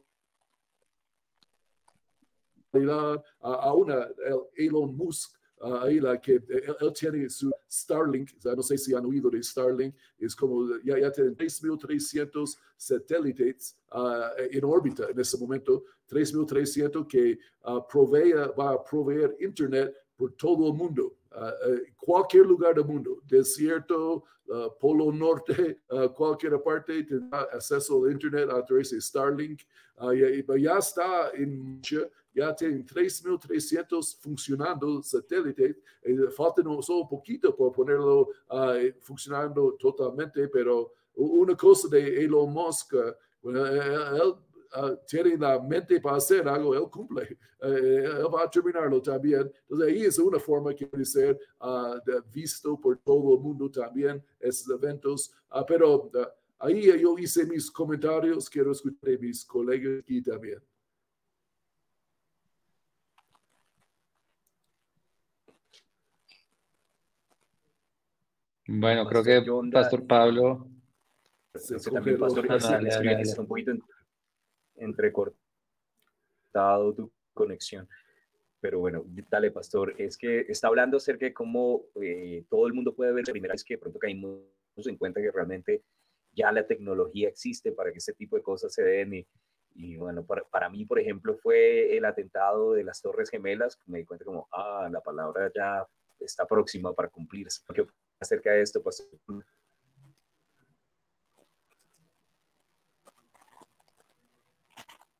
a, 3.41 3.73
una, 3.73 4.07
Elon 4.55 4.95
Musk, 4.95 5.38
ahí 5.61 5.99
la 5.99 6.19
que 6.19 6.33
él, 6.35 6.93
tiene 6.93 7.29
su 7.29 7.51
Starlink, 7.69 8.31
no 8.43 8.63
sé 8.63 8.77
si 8.77 8.93
han 8.93 9.05
oído 9.05 9.29
de 9.29 9.43
Starlink, 9.43 9.93
es 10.17 10.35
como 10.35 10.77
ya, 10.83 10.97
ya 10.97 11.11
tienen 11.11 11.35
3.300 11.35 12.57
satélites 12.77 13.77
en 14.51 14.63
órbita 14.63 15.07
en 15.09 15.19
ese 15.19 15.37
momento, 15.37 15.83
3.300 16.09 17.07
que 17.07 17.39
provea, 17.89 18.47
va 18.47 18.71
a 18.71 18.83
proveer 18.83 19.35
Internet 19.39 19.93
por 20.15 20.33
todo 20.33 20.67
el 20.67 20.73
mundo. 20.73 21.15
Uh, 21.31 21.77
cualquier 21.95 22.45
lugar 22.45 22.73
del 22.73 22.85
mundo, 22.85 23.21
desierto, 23.27 24.23
uh, 24.47 24.69
polo 24.79 25.11
norte, 25.11 25.79
cualquier 26.15 26.59
parte, 26.61 27.03
tendrá 27.03 27.41
acceso 27.53 28.03
al 28.03 28.11
Internet 28.11 28.49
a 28.49 28.65
través 28.65 28.89
de 28.89 28.99
Starlink. 28.99 29.61
Ya, 30.01 30.55
ya, 30.57 30.77
está 30.77 31.31
en 31.33 31.81
ya 32.33 32.55
tienen 32.55 32.85
3.300 32.85 34.19
funcionando 34.19 35.01
satélites. 35.01 35.75
Eh, 36.03 36.29
falta 36.35 36.61
solo 36.81 37.07
poquito 37.07 37.55
para 37.55 37.71
ponerlo 37.71 38.29
funcionando 39.01 39.75
totalmente, 39.79 40.47
pero 40.47 40.93
una 41.15 41.55
cosa 41.55 41.87
de 41.89 42.23
Elon 42.23 42.51
Musk, 42.51 42.93
bueno, 43.41 43.65
él 43.65 44.35
uh, 44.77 44.95
tiene 45.07 45.37
la 45.37 45.59
mente 45.59 45.99
para 45.99 46.17
hacer 46.17 46.47
algo, 46.47 46.75
él 46.75 46.89
cumple. 46.89 47.37
Uh, 47.61 47.65
él 47.65 48.27
va 48.33 48.43
a 48.43 48.49
terminarlo 48.49 49.01
también. 49.01 49.51
Entonces 49.61 49.87
ahí 49.87 50.05
es 50.05 50.19
una 50.19 50.39
forma 50.39 50.73
que 50.73 50.87
puede 50.87 51.05
ser 51.05 51.39
uh, 51.61 51.99
visto 52.31 52.79
por 52.79 52.97
todo 52.99 53.35
el 53.35 53.41
mundo 53.41 53.69
también, 53.69 54.23
esos 54.39 54.69
eventos. 54.69 55.33
pero 55.67 56.09
ahí 56.59 56.99
yo 56.99 57.17
hice 57.17 57.45
mis 57.45 57.69
comentarios, 57.71 58.49
quiero 58.49 58.71
escuchar 58.71 59.15
a 59.15 59.17
mis 59.17 59.45
colegas 59.45 59.99
aquí 60.01 60.21
también. 60.21 60.59
Bueno, 68.71 69.07
creo 69.07 69.23
que 69.23 69.43
Pastor 69.71 70.05
Pablo. 70.05 70.67
también 71.91 72.19
Pastor 72.19 72.45
está 72.45 73.41
un 73.41 73.47
poquito 73.47 73.71
entrecortado 74.75 75.33
tu 76.95 77.11
conexión. 77.33 77.89
Pero 78.61 78.77
bueno, 78.77 79.03
dale, 79.31 79.49
pastor. 79.49 79.95
Es 79.97 80.19
que 80.19 80.41
está 80.41 80.67
hablando 80.67 80.97
acerca 80.97 81.25
de 81.25 81.33
cómo 81.33 81.85
eh, 81.99 82.45
todo 82.47 82.67
el 82.67 82.73
mundo 82.73 82.93
puede 82.93 83.11
ver 83.11 83.27
la 83.27 83.31
primera 83.31 83.53
vez 83.53 83.63
que 83.63 83.73
de 83.73 83.79
pronto 83.79 83.97
caímos 83.97 84.43
en 84.75 84.97
cuenta 84.97 85.19
que 85.19 85.31
realmente 85.31 85.83
ya 86.33 86.51
la 86.51 86.67
tecnología 86.67 87.27
existe 87.27 87.71
para 87.71 87.91
que 87.91 87.97
este 87.97 88.13
tipo 88.13 88.35
de 88.35 88.43
cosas 88.43 88.71
se 88.71 88.83
den. 88.83 89.15
Y, 89.15 89.27
y 89.73 89.97
bueno, 89.97 90.23
para, 90.23 90.43
para, 90.43 90.69
mí, 90.69 90.85
por 90.85 90.99
ejemplo, 90.99 91.35
fue 91.37 91.97
el 91.97 92.05
atentado 92.05 92.73
de 92.73 92.83
las 92.83 93.01
Torres 93.01 93.31
Gemelas. 93.31 93.79
Me 93.87 93.97
di 93.97 94.05
cuenta 94.05 94.25
como, 94.25 94.47
ah, 94.51 94.87
la 94.91 95.01
palabra 95.01 95.51
ya 95.55 95.87
está 96.19 96.45
próxima 96.45 96.93
para 96.93 97.09
cumplirse. 97.09 97.63
¿Qué 97.73 97.87
acerca 98.19 98.51
de 98.51 98.61
esto, 98.61 98.81
pastor? 98.83 99.07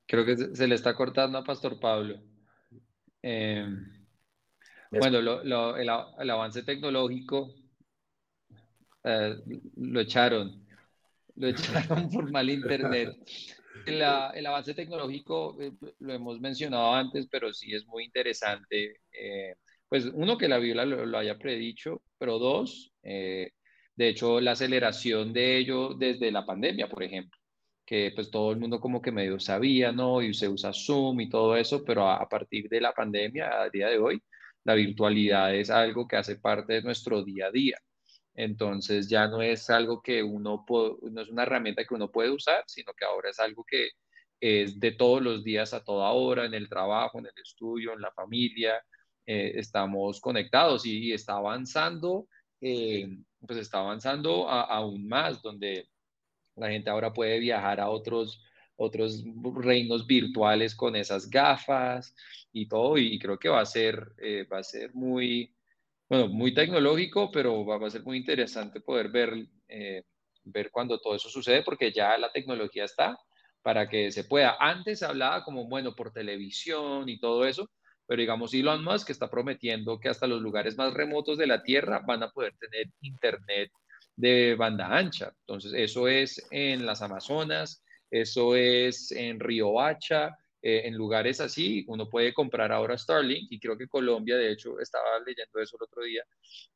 Creo 0.09 0.25
que 0.25 0.55
se 0.55 0.67
le 0.67 0.73
está 0.73 0.95
cortando 0.95 1.37
a 1.37 1.43
Pastor 1.43 1.79
Pablo. 1.79 2.19
Eh, 3.21 3.63
bueno, 4.89 5.19
el, 5.19 6.29
avance 6.31 6.63
tecnológico 6.63 7.53
eh, 9.03 9.35
lo 9.75 9.99
echaron, 9.99 10.65
lo 11.35 11.47
echaron 12.01 12.09
por 12.09 12.31
mal 12.31 12.49
internet. 12.49 13.17
El, 13.85 14.01
avance 14.01 14.73
tecnológico 14.73 15.55
eh, 15.61 15.73
lo 15.99 16.11
hemos 16.11 16.39
mencionado 16.39 16.91
antes, 16.91 17.27
pero 17.29 17.53
sí 17.53 17.75
es 17.75 17.85
muy 17.85 18.03
interesante. 18.05 19.01
pues 19.87 20.05
uno, 20.05 20.39
que 20.39 20.47
la 20.47 20.57
Biblia 20.57 20.85
lo, 20.85 21.17
haya 21.19 21.37
predicho, 21.37 22.01
pero 22.17 22.39
dos, 22.39 22.88
de 23.03 24.09
hecho, 24.09 24.39
la 24.41 24.51
aceleración 24.51 25.33
de 25.33 25.57
ello 25.57 25.93
desde 25.93 26.31
la 26.31 26.45
pandemia, 26.45 26.87
por 26.89 27.03
ejemplo 27.03 27.39
que 27.89 28.11
pues 28.13 28.29
todo 28.29 28.51
el 28.51 28.59
mundo 28.59 28.79
como 28.79 29.01
que 29.01 29.11
medio 29.11 29.39
sabía, 29.39 29.91
¿no? 29.91 30.21
Y 30.21 30.31
se 30.35 30.47
usa 30.47 30.71
Zoom 30.71 31.21
y 31.21 31.29
todo 31.29 31.55
eso, 31.57 31.83
pero 31.83 32.07
a, 32.07 32.29
partir 32.29 32.69
de 32.69 32.79
la 32.79 32.93
pandemia, 32.93 33.63
a 33.63 33.69
día 33.71 33.87
de 33.87 33.97
hoy, 33.97 34.21
la 34.63 34.75
virtualidad 34.75 35.55
es 35.55 35.71
algo 35.71 36.07
que 36.07 36.17
hace 36.17 36.35
parte 36.35 36.73
de 36.73 36.81
nuestro 36.83 37.23
día 37.23 37.47
a 37.47 37.51
día. 37.51 37.79
Entonces 38.35 39.09
ya 39.09 39.27
no 39.27 39.41
es 39.41 39.71
algo 39.71 40.03
que 40.03 40.21
uno, 40.21 40.65
no 41.01 41.21
es 41.21 41.29
una 41.29 41.43
herramienta 41.43 41.83
que 41.83 41.95
uno 41.95 42.11
puede 42.11 42.29
usar, 42.29 42.63
sino 42.67 42.93
que 42.93 43.05
ahora 43.05 43.31
es 43.31 43.39
algo 43.39 43.63
que 43.65 43.89
es 44.39 44.79
de 44.79 44.91
todos 44.91 45.23
los 45.23 45.43
días 45.43 45.73
a 45.73 45.83
toda 45.83 46.11
hora, 46.11 46.45
en 46.45 46.53
el 46.53 46.69
trabajo, 46.69 47.17
en 47.17 47.25
el 47.25 47.41
estudio, 47.43 47.93
en 47.93 48.01
la 48.01 48.11
familia, 48.11 48.75
eh, 49.25 49.53
estamos 49.55 50.21
conectados 50.21 50.85
y, 50.85 51.11
está 51.11 51.37
avanzando, 51.37 52.27
eh, 52.61 53.17
pues 53.45 53.59
está 53.59 53.79
avanzando 53.79 54.49
aún 54.49 55.07
más, 55.07 55.41
donde 55.41 55.89
la 56.55 56.69
gente 56.69 56.89
ahora 56.89 57.13
puede 57.13 57.39
viajar 57.39 57.79
a 57.79 57.89
otros, 57.89 58.43
otros 58.75 59.23
reinos 59.55 60.05
virtuales 60.05 60.75
con 60.75 60.95
esas 60.95 61.29
gafas 61.29 62.15
y 62.51 62.67
todo, 62.67 62.97
y 62.97 63.17
creo 63.19 63.37
que 63.39 63.49
va 63.49 63.61
a 63.61 63.65
ser, 63.65 64.13
eh, 64.17 64.45
va 64.51 64.59
a 64.59 64.63
ser 64.63 64.93
muy, 64.93 65.53
bueno, 66.09 66.27
muy 66.27 66.53
tecnológico, 66.53 67.31
pero 67.31 67.65
va, 67.65 67.85
a 67.85 67.89
ser 67.89 68.03
muy 68.03 68.17
interesante 68.17 68.81
poder 68.81 69.09
ver, 69.09 69.47
eh, 69.67 70.03
ver 70.43 70.71
cuando 70.71 70.99
todo 70.99 71.15
eso 71.15 71.29
sucede, 71.29 71.63
porque 71.63 71.91
ya 71.91 72.17
la 72.17 72.31
tecnología 72.31 72.85
está 72.85 73.17
para 73.61 73.87
que 73.87 74.11
se 74.11 74.23
pueda. 74.23 74.57
Antes 74.59 75.03
hablaba 75.03 75.43
como, 75.43 75.65
bueno, 75.65 75.95
por 75.95 76.11
televisión 76.11 77.07
y 77.09 77.19
todo 77.19 77.45
eso, 77.45 77.69
pero 78.09 78.21
digamos 78.21 78.51
Elon 78.55 78.83
Musk 78.83 79.11
está 79.11 79.29
prometiendo 79.29 79.99
que 79.99 80.09
hasta 80.09 80.25
los 80.25 80.41
lugares 80.41 80.75
más 80.75 80.95
remotos 80.95 81.37
de 81.37 81.45
la 81.45 81.61
Tierra 81.61 82.01
van 82.07 82.23
a 82.23 82.31
poder 82.31 82.55
tener 82.57 82.87
internet 83.01 83.71
de 84.15 84.55
banda 84.55 84.87
ancha. 84.87 85.31
Entonces, 85.41 85.73
eso 85.75 86.07
es 86.07 86.43
en 86.49 86.87
las 86.87 87.03
Amazonas, 87.03 87.83
eso 88.09 88.55
es 88.55 89.11
en 89.11 89.39
Río 89.39 89.79
Hacha, 89.79 90.35
eh, 90.59 90.81
en 90.85 90.95
lugares 90.95 91.39
así, 91.39 91.85
uno 91.87 92.09
puede 92.09 92.33
comprar 92.33 92.71
ahora 92.71 92.97
Starlink 92.97 93.51
y 93.51 93.59
creo 93.59 93.77
que 93.77 93.87
Colombia, 93.87 94.37
de 94.37 94.53
hecho, 94.53 94.79
estaba 94.79 95.19
leyendo 95.19 95.59
eso 95.59 95.77
el 95.79 95.83
otro 95.83 96.01
día, 96.01 96.23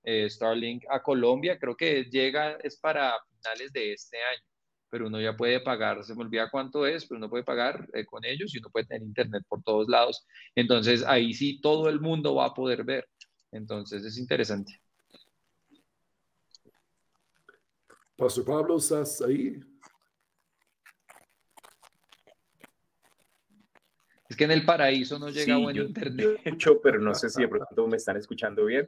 eh, 0.04 0.30
Starlink 0.30 0.84
a 0.88 1.02
Colombia, 1.02 1.58
creo 1.58 1.76
que 1.76 2.04
llega, 2.12 2.60
es 2.62 2.78
para 2.78 3.16
finales 3.32 3.74
de 3.74 3.94
este 3.94 4.18
año, 4.18 4.53
pero 4.94 5.08
uno 5.08 5.20
ya 5.20 5.36
puede 5.36 5.60
pagar, 5.60 6.04
se 6.04 6.14
me 6.14 6.22
olvida 6.22 6.52
cuánto 6.52 6.86
es, 6.86 7.08
pero 7.08 7.18
uno 7.18 7.28
puede 7.28 7.44
pagar 7.44 7.90
eh, 7.94 8.06
con 8.06 8.24
ellos 8.24 8.54
y 8.54 8.60
uno 8.60 8.70
puede 8.70 8.86
tener 8.86 9.02
internet 9.02 9.42
por 9.50 9.64
todos 9.64 9.90
lados. 9.90 10.24
Entonces, 10.54 11.04
ahí 11.04 11.34
sí 11.34 11.60
todo 11.62 11.90
el 11.90 12.00
mundo 12.00 12.36
va 12.36 12.46
a 12.46 12.54
poder 12.54 12.84
ver. 12.84 13.10
Entonces, 13.52 14.06
es 14.06 14.20
interesante. 14.20 14.80
Pastor 18.16 18.46
Pablo, 18.46 18.78
¿estás 18.78 19.20
ahí? 19.24 19.60
Es 24.30 24.38
que 24.38 24.44
en 24.44 24.52
el 24.52 24.64
paraíso 24.64 25.18
no 25.18 25.30
llega 25.30 25.58
buen 25.58 25.76
internet. 25.76 26.40
Mucho, 26.46 26.80
pero 26.80 27.00
no 27.00 27.16
sé 27.16 27.32
si 27.32 27.42
de 27.42 27.48
pronto 27.50 27.88
me 27.88 27.98
están 27.98 28.18
escuchando 28.18 28.66
bien. 28.66 28.88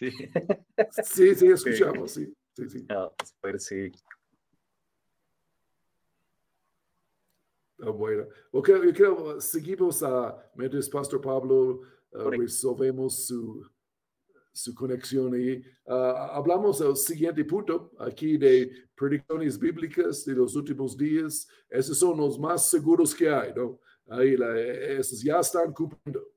Sí, 1.04 1.34
sí, 1.34 1.34
sí 1.34 1.46
escuchamos, 1.48 2.12
sí. 2.12 2.34
sí, 2.54 2.70
sí. 2.70 2.86
Ah, 2.88 3.10
pues, 3.42 3.66
sí. 3.66 3.92
Bueno, 7.90 8.26
ok, 8.52 8.68
yo 8.68 8.92
creo, 8.92 9.40
seguimos 9.40 10.02
a, 10.02 10.36
mientras 10.54 10.88
Pastor 10.88 11.20
Pablo 11.20 11.80
uh, 12.12 12.30
resolvemos 12.30 13.26
su 13.26 13.64
su 14.52 14.74
conexión 14.74 15.34
ahí. 15.34 15.62
Ah, 15.86 16.32
hablamos 16.34 16.78
del 16.78 16.96
siguiente 16.96 17.44
punto 17.44 17.90
aquí 17.98 18.36
de 18.36 18.70
predicciones 18.94 19.58
bíblicas 19.58 20.24
de 20.24 20.34
los 20.34 20.54
últimos 20.54 20.96
días. 20.96 21.48
Esos 21.68 21.98
son 21.98 22.18
los 22.18 22.38
más 22.38 22.68
seguros 22.68 23.14
que 23.14 23.28
hay, 23.28 23.52
¿no? 23.54 23.80
Ahí 24.08 24.36
esos 24.98 25.22
ya 25.22 25.40
están 25.40 25.72
cumpliendo. 25.72 26.28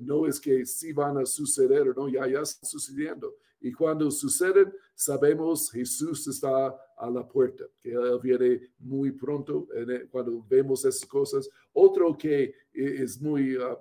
no 0.00 0.26
es 0.26 0.40
que 0.40 0.64
sí 0.66 0.92
van 0.92 1.18
a 1.18 1.26
suceder 1.26 1.96
no, 1.96 2.08
ya, 2.08 2.26
ya 2.26 2.40
está 2.40 2.66
sucediendo. 2.66 3.34
Y 3.60 3.72
cuando 3.72 4.10
suceden, 4.10 4.72
sabemos 4.94 5.70
Jesús 5.70 6.26
está 6.28 6.76
a 6.96 7.10
la 7.10 7.26
puerta, 7.26 7.64
que 7.80 7.92
Él 7.92 8.18
viene 8.22 8.60
muy 8.78 9.10
pronto 9.12 9.66
cuando 10.10 10.44
vemos 10.48 10.84
esas 10.84 11.06
cosas. 11.06 11.48
Otro 11.72 12.16
que 12.16 12.54
es 12.72 13.20
muy, 13.20 13.56
uh, 13.56 13.76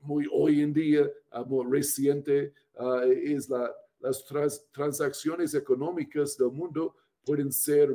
muy 0.00 0.26
hoy 0.32 0.60
en 0.60 0.72
día, 0.72 1.10
uh, 1.32 1.44
muy 1.44 1.66
reciente, 1.70 2.52
uh, 2.78 3.00
es 3.02 3.48
la, 3.48 3.72
las 4.00 4.24
transacciones 4.72 5.54
económicas 5.54 6.36
del 6.36 6.50
mundo 6.50 6.94
pueden 7.24 7.50
ser 7.50 7.92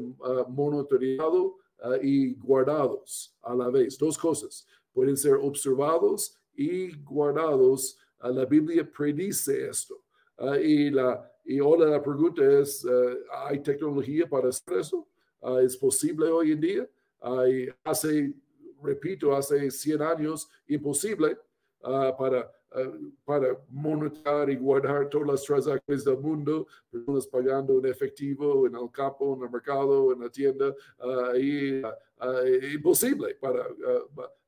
monitoreados 0.49 1.53
y 2.01 2.33
guardados 2.33 3.33
a 3.41 3.55
la 3.55 3.69
vez. 3.69 3.97
Dos 3.97 4.17
cosas, 4.17 4.67
pueden 4.91 5.15
ser 5.15 5.35
observados 5.35 6.37
y 6.53 6.91
guardados. 6.97 7.97
la 8.21 8.45
Biblia 8.45 8.89
predice 8.91 9.69
esto. 9.69 10.03
y 10.61 10.89
la, 10.89 11.30
y 11.43 11.59
ahora 11.59 11.87
la 11.87 12.01
pregunta 12.01 12.43
es, 12.59 12.85
eh, 12.85 13.19
¿hay 13.45 13.59
tecnología 13.59 14.27
para 14.27 14.49
hacer 14.49 14.77
eso? 14.77 15.07
Ah, 15.41 15.59
¿Es 15.61 15.75
posible 15.75 16.27
hoy 16.27 16.51
en 16.51 16.61
día? 16.61 16.89
hace, 17.83 18.33
repito, 18.81 19.35
hace 19.35 19.69
100 19.69 20.01
años, 20.01 20.49
imposible 20.67 21.37
ah, 21.83 22.15
para, 22.17 22.51
ah, 22.71 22.91
para 23.23 23.55
monitorear 23.69 24.49
y 24.49 24.55
guardar 24.55 25.07
todas 25.07 25.27
las 25.27 25.43
transacciones 25.43 26.03
del 26.03 26.17
mundo, 26.17 26.67
personas 26.89 27.27
pagando 27.27 27.77
en 27.77 27.85
efectivo, 27.85 28.65
en 28.65 28.75
el 28.75 28.89
campo, 28.91 29.35
en 29.35 29.43
el 29.43 29.51
mercado, 29.51 30.13
en 30.13 30.21
la 30.21 30.29
tienda, 30.29 30.73
y, 31.39 31.81
imposible 32.73 33.35
para, 33.35 33.67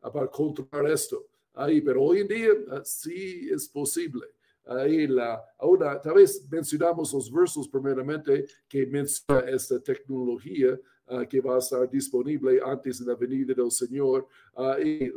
para 0.02 0.28
controlar 0.28 0.92
esto. 0.92 1.26
Ahí, 1.54 1.82
pero 1.82 2.02
hoy 2.02 2.22
en 2.22 2.28
día 2.28 2.50
sí 2.84 3.50
es 3.52 3.68
posible 3.70 4.26
ahí 4.66 5.08
la, 5.08 5.44
ahora 5.58 6.02
tal 6.02 6.16
vez 6.16 6.48
mencionamos 6.50 7.14
los 7.14 7.32
versos 7.32 7.68
primeramente 7.68 8.46
que 8.68 8.86
menciona 8.86 9.42
esta 9.42 9.80
tecnología 9.82 10.80
ah, 11.08 11.26
que 11.26 11.42
va 11.42 11.56
a 11.56 11.60
estar 11.60 11.90
disponible 11.90 12.60
antes 12.66 13.00
de 13.00 13.12
la 13.12 13.16
venida 13.18 13.54
del 13.54 13.72
Señor. 13.72 14.28
Uh, 14.54 14.80
y 14.82 15.12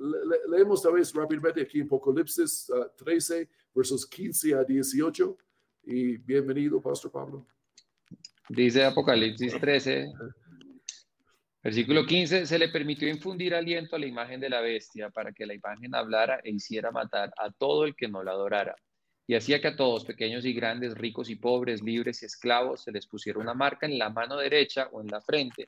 leemos 0.49 0.83
tal 0.83 0.95
vez 0.95 1.12
rápidamente 1.12 1.62
aquí 1.62 1.81
en 1.81 1.87
Apocalipsis 1.87 2.71
13, 2.97 3.49
ah, 3.50 3.57
versos 3.75 4.07
15 4.07 4.55
a 4.55 4.65
18. 4.65 5.38
Y 5.85 6.17
bienvenido, 6.17 6.81
Pastor 6.81 7.12
Pablo. 7.12 7.47
Dice 8.49 8.85
Apocalipsis 8.85 9.59
13, 9.61 10.12
versículo 11.62 12.07
15, 12.07 12.47
se 12.47 12.59
le 12.59 12.69
permitió 12.69 13.09
infundir 13.09 13.55
aliento 13.55 13.97
a 13.97 13.99
la 13.99 14.07
imagen 14.07 14.41
de 14.41 14.49
la 14.49 14.61
bestia 14.61 15.11
para 15.11 15.33
que 15.33 15.47
la 15.47 15.55
imagen 15.55 15.95
hablara 15.95 16.41
e 16.45 16.50
hiciera 16.50 16.91
matar 16.93 17.33
a 17.38 17.50
todo 17.50 17.85
el 17.85 17.97
que 17.97 18.09
no 18.09 18.23
la 18.23 18.33
adorara 18.33 18.76
y 19.26 19.35
hacía 19.35 19.61
que 19.61 19.68
a 19.68 19.76
todos, 19.76 20.04
pequeños 20.04 20.45
y 20.45 20.52
grandes, 20.52 20.95
ricos 20.95 21.28
y 21.30 21.37
pobres, 21.37 21.83
libres 21.83 22.23
y 22.23 22.26
esclavos, 22.26 22.83
se 22.85 22.92
les 22.92 23.06
pusiera 23.06 23.40
una 23.40 23.54
marca 23.54 23.87
en 23.87 23.99
la 23.99 24.09
mano 24.09 24.37
derecha 24.37 24.88
o 24.92 25.00
en 25.00 25.09
la 25.09 25.21
frente, 25.21 25.66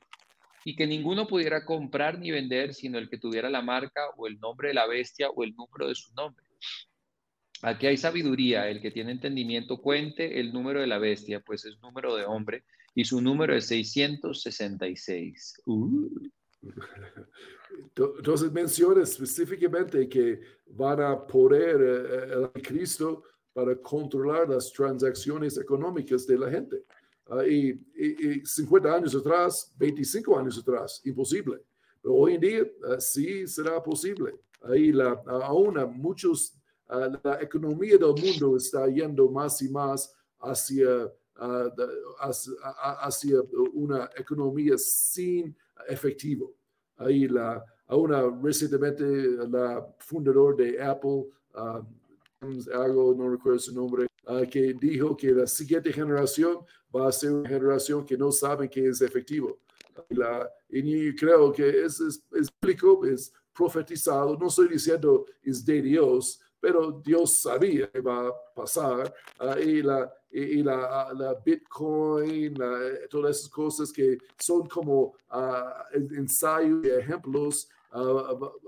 y 0.63 0.75
que 0.75 0.87
ninguno 0.87 1.27
pudiera 1.27 1.65
comprar 1.65 2.19
ni 2.19 2.31
vender 2.31 2.73
sino 2.73 2.97
el 2.97 3.09
que 3.09 3.17
tuviera 3.17 3.49
la 3.49 3.61
marca 3.61 4.01
o 4.17 4.27
el 4.27 4.39
nombre 4.39 4.69
de 4.69 4.73
la 4.75 4.87
bestia 4.87 5.29
o 5.29 5.43
el 5.43 5.55
número 5.55 5.87
de 5.87 5.95
su 5.95 6.13
nombre. 6.13 6.45
Aquí 7.61 7.87
hay 7.87 7.97
sabiduría, 7.97 8.69
el 8.69 8.81
que 8.81 8.91
tiene 8.91 9.11
entendimiento 9.11 9.81
cuente 9.81 10.39
el 10.39 10.53
número 10.53 10.79
de 10.79 10.87
la 10.87 10.97
bestia, 10.97 11.41
pues 11.41 11.65
es 11.65 11.77
número 11.81 12.15
de 12.15 12.23
hombre, 12.23 12.63
y 12.95 13.03
su 13.03 13.21
número 13.21 13.53
es 13.55 13.65
666. 13.65 15.61
Uh. 15.65 16.09
Entonces 17.95 18.51
menciona 18.51 19.03
específicamente 19.03 20.07
que 20.07 20.39
van 20.67 21.01
a 21.01 21.25
poder 21.25 21.77
eh, 21.81 22.49
eh 22.55 22.61
Cristo 22.61 23.23
para 23.59 23.75
controlar 23.75 24.47
las 24.47 24.71
transacciones 24.71 25.57
económicas 25.57 26.25
de 26.25 26.37
la 26.37 26.49
gente. 26.49 26.85
Ah, 27.29 27.45
y, 27.45 27.77
50 28.45 28.95
años 28.95 29.13
atrás, 29.15 29.73
25 29.77 30.39
años 30.39 30.57
atrás, 30.57 31.01
imposible. 31.03 31.61
Pero 32.01 32.15
hoy 32.15 32.35
en 32.35 32.41
día 32.41 32.67
ah, 32.85 32.99
sí 33.01 33.45
será 33.47 33.83
posible. 33.83 34.33
Ahí 34.61 34.93
la, 34.93 35.21
aún 35.27 35.75
muchos, 35.97 36.57
ah, 36.87 37.09
la 37.21 37.41
economía 37.41 37.97
del 37.97 38.15
mundo 38.15 38.55
está 38.55 38.87
yendo 38.87 39.29
más 39.29 39.61
y 39.61 39.69
más 39.69 40.15
hacia, 40.39 41.11
hacia, 43.01 43.41
una 43.73 44.09
economía 44.15 44.77
sin 44.77 45.53
efectivo. 45.89 46.53
Ahí 46.95 47.27
la, 47.27 47.61
aún 47.87 48.41
recientemente 48.41 49.03
la 49.49 49.85
fundador 49.99 50.55
de 50.55 50.81
Apple, 50.81 51.25
algo, 52.73 53.13
no 53.13 53.29
recuerdo 53.29 53.59
su 53.59 53.73
nombre, 53.73 54.07
ah, 54.27 54.43
que 54.49 54.73
dijo 54.73 55.15
que 55.15 55.31
la 55.31 55.47
siguiente 55.47 55.91
generación 55.91 56.59
va 56.95 57.09
a 57.09 57.11
ser 57.11 57.31
una 57.31 57.49
generación 57.49 58.05
que 58.05 58.17
no 58.17 58.31
sabe 58.31 58.69
que 58.69 58.87
es 58.87 59.01
efectivo. 59.01 59.59
La, 60.09 60.49
y 60.69 61.13
creo 61.15 61.51
que 61.51 61.83
es, 61.83 61.99
es, 61.99 62.23
es 62.31 62.49
es 63.11 63.33
profetizado, 63.53 64.37
no 64.37 64.47
estoy 64.47 64.69
diciendo 64.69 65.25
es 65.43 65.65
de 65.65 65.81
Dios, 65.81 66.39
pero 66.61 67.01
Dios 67.03 67.33
sabía 67.33 67.89
que 67.91 67.99
va 67.99 68.27
a 68.27 68.33
pasar. 68.55 69.13
Ah, 69.37 69.59
y 69.59 69.81
la, 69.81 70.11
y, 70.31 70.63
la, 70.63 71.11
la, 71.13 71.33
Bitcoin, 71.33 72.55
todas 73.09 73.37
esas 73.37 73.49
cosas 73.49 73.91
que 73.91 74.17
son 74.37 74.67
como 74.67 75.15
uh, 75.31 75.97
ensayos 76.15 76.85
y 76.85 76.89
ejemplos 76.89 77.67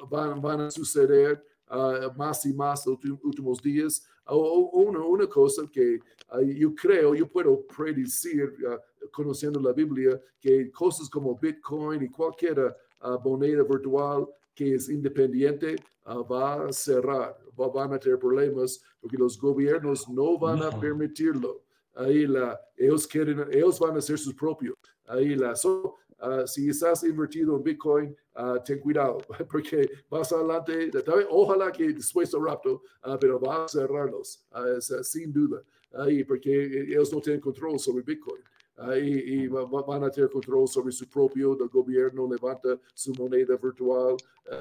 van, 0.09 0.41
van 0.41 0.61
a 0.61 0.71
suceder 0.71 1.45
uh, 1.71 2.15
más 2.17 2.45
y 2.45 2.53
más 2.53 2.85
los 2.85 2.99
últimos 3.23 3.61
días. 3.61 4.05
una, 4.27 4.99
una 4.99 5.27
cosa 5.27 5.63
que 5.71 5.99
uh, 6.33 6.41
yo 6.41 6.75
creo, 6.75 7.15
yo 7.15 7.27
puedo 7.27 7.65
predecir, 7.65 8.53
uh, 8.67 9.09
conociendo 9.11 9.59
la 9.59 9.73
Biblia, 9.73 10.19
que 10.39 10.71
cosas 10.71 11.09
como 11.09 11.37
Bitcoin 11.37 12.03
y 12.03 12.09
cualquier 12.09 12.75
moneda 13.23 13.63
virtual 13.63 14.27
que 14.53 14.75
es 14.75 14.89
independiente 14.89 15.75
va 16.05 16.65
a 16.65 16.71
cerrar, 16.71 17.35
va, 17.59 17.67
van 17.69 17.93
a 17.93 17.99
tener 17.99 18.19
problemas 18.19 18.79
porque 18.99 19.17
los 19.17 19.39
gobiernos 19.39 20.07
no 20.07 20.37
van 20.37 20.61
a 20.61 20.69
permitirlo. 20.79 21.63
Ahí 21.95 22.27
la, 22.27 22.59
ellos 22.77 23.07
quieren, 23.07 23.45
ellos 23.51 23.79
van 23.79 23.95
a 23.95 23.99
hacer 23.99 24.19
sus 24.19 24.35
propios. 24.35 24.75
Ahí 25.07 25.35
la, 25.35 25.55
Ah, 26.21 26.45
si 26.45 26.69
estás 26.69 27.03
invertido 27.03 27.55
en 27.55 27.63
Bitcoin, 27.63 28.15
uh, 28.35 28.59
ten 28.63 28.79
cuidado, 28.79 29.17
porque 29.49 29.89
vas 30.07 30.31
adelante, 30.31 30.91
ojalá 31.31 31.71
que 31.71 31.91
después 31.91 32.31
de 32.31 32.37
rapto, 32.37 32.83
uh, 33.03 33.17
pero 33.19 33.39
va 33.39 33.65
a 33.65 33.67
cerrarlos, 33.67 34.45
sin 35.01 35.33
duda, 35.33 35.63
ahí, 35.93 36.23
porque 36.23 36.51
ellos 36.83 37.11
no 37.11 37.21
tienen 37.21 37.41
control 37.41 37.79
sobre 37.79 38.03
Bitcoin. 38.03 38.43
y, 38.97 39.45
y, 39.45 39.47
van 39.47 40.03
a 40.03 40.11
tener 40.11 40.29
control 40.29 40.67
sobre 40.67 40.91
su 40.91 41.09
propio, 41.09 41.57
el 41.59 41.69
gobierno 41.69 42.29
levanta 42.29 42.79
su 42.93 43.13
moneda 43.13 43.57
virtual. 43.57 44.15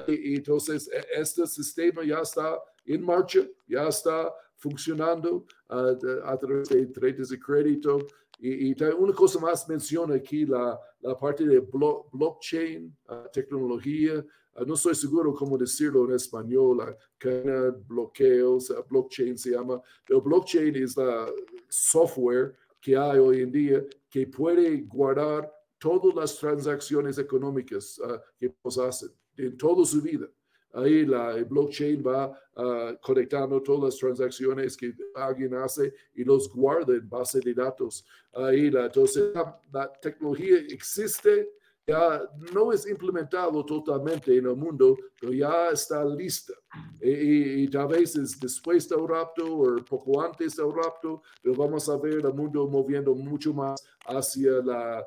y, 0.07 0.35
entonces, 0.35 0.89
e, 0.91 1.21
este 1.21 1.45
sistema 1.45 2.03
ya 2.03 2.21
está 2.21 2.59
en 2.85 3.05
marcha, 3.05 3.41
ya 3.67 3.87
está 3.87 4.33
funcionando 4.55 5.45
a 5.69 6.37
través 6.37 6.69
de 6.69 6.91
redes 6.95 7.29
de 7.29 7.39
crédito. 7.39 7.99
Y, 8.43 8.75
una 8.93 9.13
cosa 9.13 9.39
más 9.39 9.69
menciona 9.69 10.15
aquí 10.15 10.47
la, 10.47 10.79
la 11.01 11.17
parte 11.17 11.45
de 11.45 11.59
blockchain, 11.59 12.97
ah, 13.07 13.29
tecnología. 13.31 14.25
Ah, 14.55 14.63
no 14.65 14.73
estoy 14.73 14.95
seguro 14.95 15.31
cómo 15.33 15.59
decirlo 15.59 16.05
en 16.05 16.15
español, 16.15 16.77
la 16.79 16.97
cadena 17.19 17.69
bloqueos, 17.87 18.71
uh, 18.71 18.83
blockchain 18.89 19.37
se 19.37 19.51
llama. 19.51 19.79
Pero 20.07 20.21
blockchain 20.21 20.75
es 20.75 20.97
la 20.97 21.29
software 21.69 22.55
que 22.81 22.97
hay 22.97 23.19
hoy 23.19 23.41
en 23.41 23.51
día 23.51 23.85
que 24.09 24.25
puede 24.25 24.81
guardar 24.81 25.53
todas 25.77 26.15
las 26.15 26.37
transacciones 26.39 27.19
económicas 27.19 28.01
que 28.39 28.53
nos 28.63 28.77
hacen 28.79 29.11
en 29.37 29.55
toda 29.55 29.85
su 29.85 30.01
vida. 30.01 30.27
Ahí 30.73 31.05
la 31.05 31.33
blockchain 31.43 32.01
va 32.01 32.31
uh, 32.55 32.95
conectando 33.01 33.61
todas 33.61 33.93
las 33.93 33.97
transacciones 33.97 34.77
que 34.77 34.93
alguien 35.15 35.53
hace 35.55 35.93
y 36.15 36.23
los 36.23 36.49
guarda 36.49 36.93
en 36.93 37.07
base 37.09 37.39
de 37.39 37.53
datos. 37.53 38.05
Ahí 38.33 38.69
la, 38.69 38.85
entonces 38.85 39.33
la, 39.71 39.91
tecnología 40.01 40.57
existe, 40.69 41.49
ya 41.85 42.21
no 42.53 42.71
es 42.71 42.87
implementado 42.87 43.65
totalmente 43.65 44.37
en 44.37 44.45
el 44.45 44.55
mundo, 44.55 44.95
pero 45.19 45.33
ya 45.33 45.69
está 45.71 46.05
lista. 46.05 46.53
Y, 47.01 47.67
tal 47.69 47.87
vez 47.87 48.15
es 48.15 48.39
después 48.39 48.87
del 48.87 49.07
rapto 49.07 49.43
o 49.45 49.75
poco 49.83 50.21
antes 50.21 50.55
del 50.55 50.71
rapto, 50.71 51.21
pero 51.41 51.55
vamos 51.55 51.89
a 51.89 51.97
ver 51.97 52.25
el 52.25 52.33
mundo 52.33 52.67
moviendo 52.67 53.13
mucho 53.13 53.53
más 53.53 53.83
hacia 54.05 54.51
la 54.63 55.05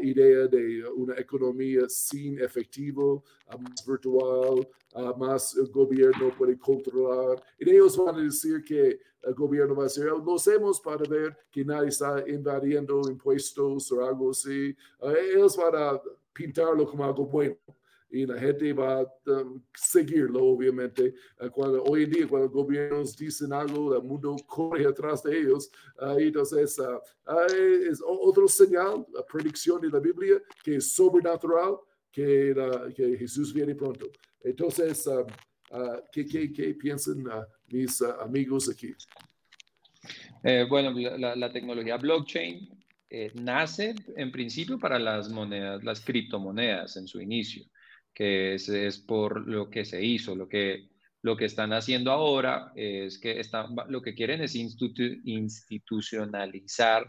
idea 0.00 0.46
de 0.46 0.84
una 0.94 1.14
economía 1.14 1.88
sin 1.88 2.40
efectivo, 2.40 3.24
más 3.58 3.86
virtual, 3.86 4.68
más 5.16 5.56
el 5.56 5.68
gobierno 5.68 6.34
puede 6.36 6.58
controlar. 6.58 7.42
Y 7.58 7.70
ellos 7.70 7.96
van 7.96 8.16
a 8.16 8.22
decir 8.22 8.62
que 8.62 9.00
el 9.22 9.34
gobierno 9.34 9.74
va 9.74 9.82
a 9.82 9.84
decir, 9.84 10.04
lo 10.04 10.34
hacemos 10.34 10.80
para 10.80 11.08
ver 11.08 11.36
que 11.50 11.64
nadie 11.64 11.88
está 11.88 12.22
invadiendo 12.28 13.00
impuestos 13.08 13.90
o 13.92 14.04
algo 14.04 14.30
así. 14.30 14.76
ellos 15.32 15.56
van 15.56 15.74
a 15.76 16.00
pintarlo 16.32 16.86
como 16.86 17.04
algo 17.04 17.26
bueno. 17.26 17.56
Y 18.14 18.26
la 18.26 18.38
gente 18.38 18.72
va 18.72 19.00
a 19.00 19.06
um, 19.42 19.60
seguirlo, 19.74 20.44
obviamente. 20.44 21.14
Uh, 21.40 21.50
cuando, 21.50 21.82
hoy 21.82 22.04
en 22.04 22.10
día, 22.10 22.28
cuando 22.28 22.48
gobiernos 22.48 23.16
dicen 23.16 23.52
algo, 23.52 23.92
el 23.96 24.04
mundo 24.04 24.36
corre 24.46 24.86
atrás 24.86 25.24
de 25.24 25.36
ellos. 25.36 25.68
Uh, 26.00 26.20
entonces, 26.20 26.78
uh, 26.78 27.00
es 27.90 28.00
otro 28.06 28.46
señal, 28.46 29.04
la 29.12 29.26
predicción 29.26 29.80
de 29.80 29.88
la 29.88 29.98
Biblia, 29.98 30.40
que 30.62 30.76
es 30.76 30.92
sobrenatural, 30.92 31.76
que, 32.12 32.54
que 32.94 33.18
Jesús 33.18 33.52
viene 33.52 33.74
pronto. 33.74 34.06
Entonces, 34.40 35.08
¿qué, 36.12 36.24
qué, 36.24 36.52
qué, 36.52 36.74
piensan 36.74 37.24
mis 37.66 38.00
amigos 38.00 38.68
aquí? 38.68 38.94
Eh, 40.44 40.64
bueno, 40.68 40.92
la, 41.18 41.34
la, 41.34 41.50
tecnología 41.50 41.96
blockchain 41.96 42.68
eh, 43.10 43.32
nace 43.34 43.96
en 44.16 44.30
principio 44.30 44.78
para 44.78 45.00
las 45.00 45.28
monedas, 45.28 45.82
las 45.82 46.00
criptomonedas 46.00 46.96
en 46.96 47.08
su 47.08 47.20
inicio 47.20 47.64
que 48.14 48.54
es, 48.54 48.68
es, 48.68 48.98
por 48.98 49.46
lo 49.46 49.68
que 49.68 49.84
se 49.84 50.02
hizo, 50.04 50.34
lo 50.34 50.48
que, 50.48 50.88
lo 51.22 51.36
que 51.36 51.44
están 51.46 51.72
haciendo 51.72 52.10
ahora 52.12 52.72
es 52.76 53.18
que 53.18 53.40
están, 53.40 53.74
lo 53.88 54.02
que 54.02 54.14
quieren 54.14 54.40
es 54.42 54.54
institucionalizar 54.54 57.06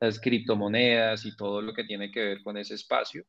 las 0.00 0.20
criptomonedas 0.20 1.24
y 1.26 1.36
todo 1.36 1.62
lo 1.62 1.72
que 1.72 1.84
tiene 1.84 2.10
que 2.10 2.20
ver 2.20 2.42
con 2.42 2.56
ese 2.56 2.74
espacio. 2.74 3.24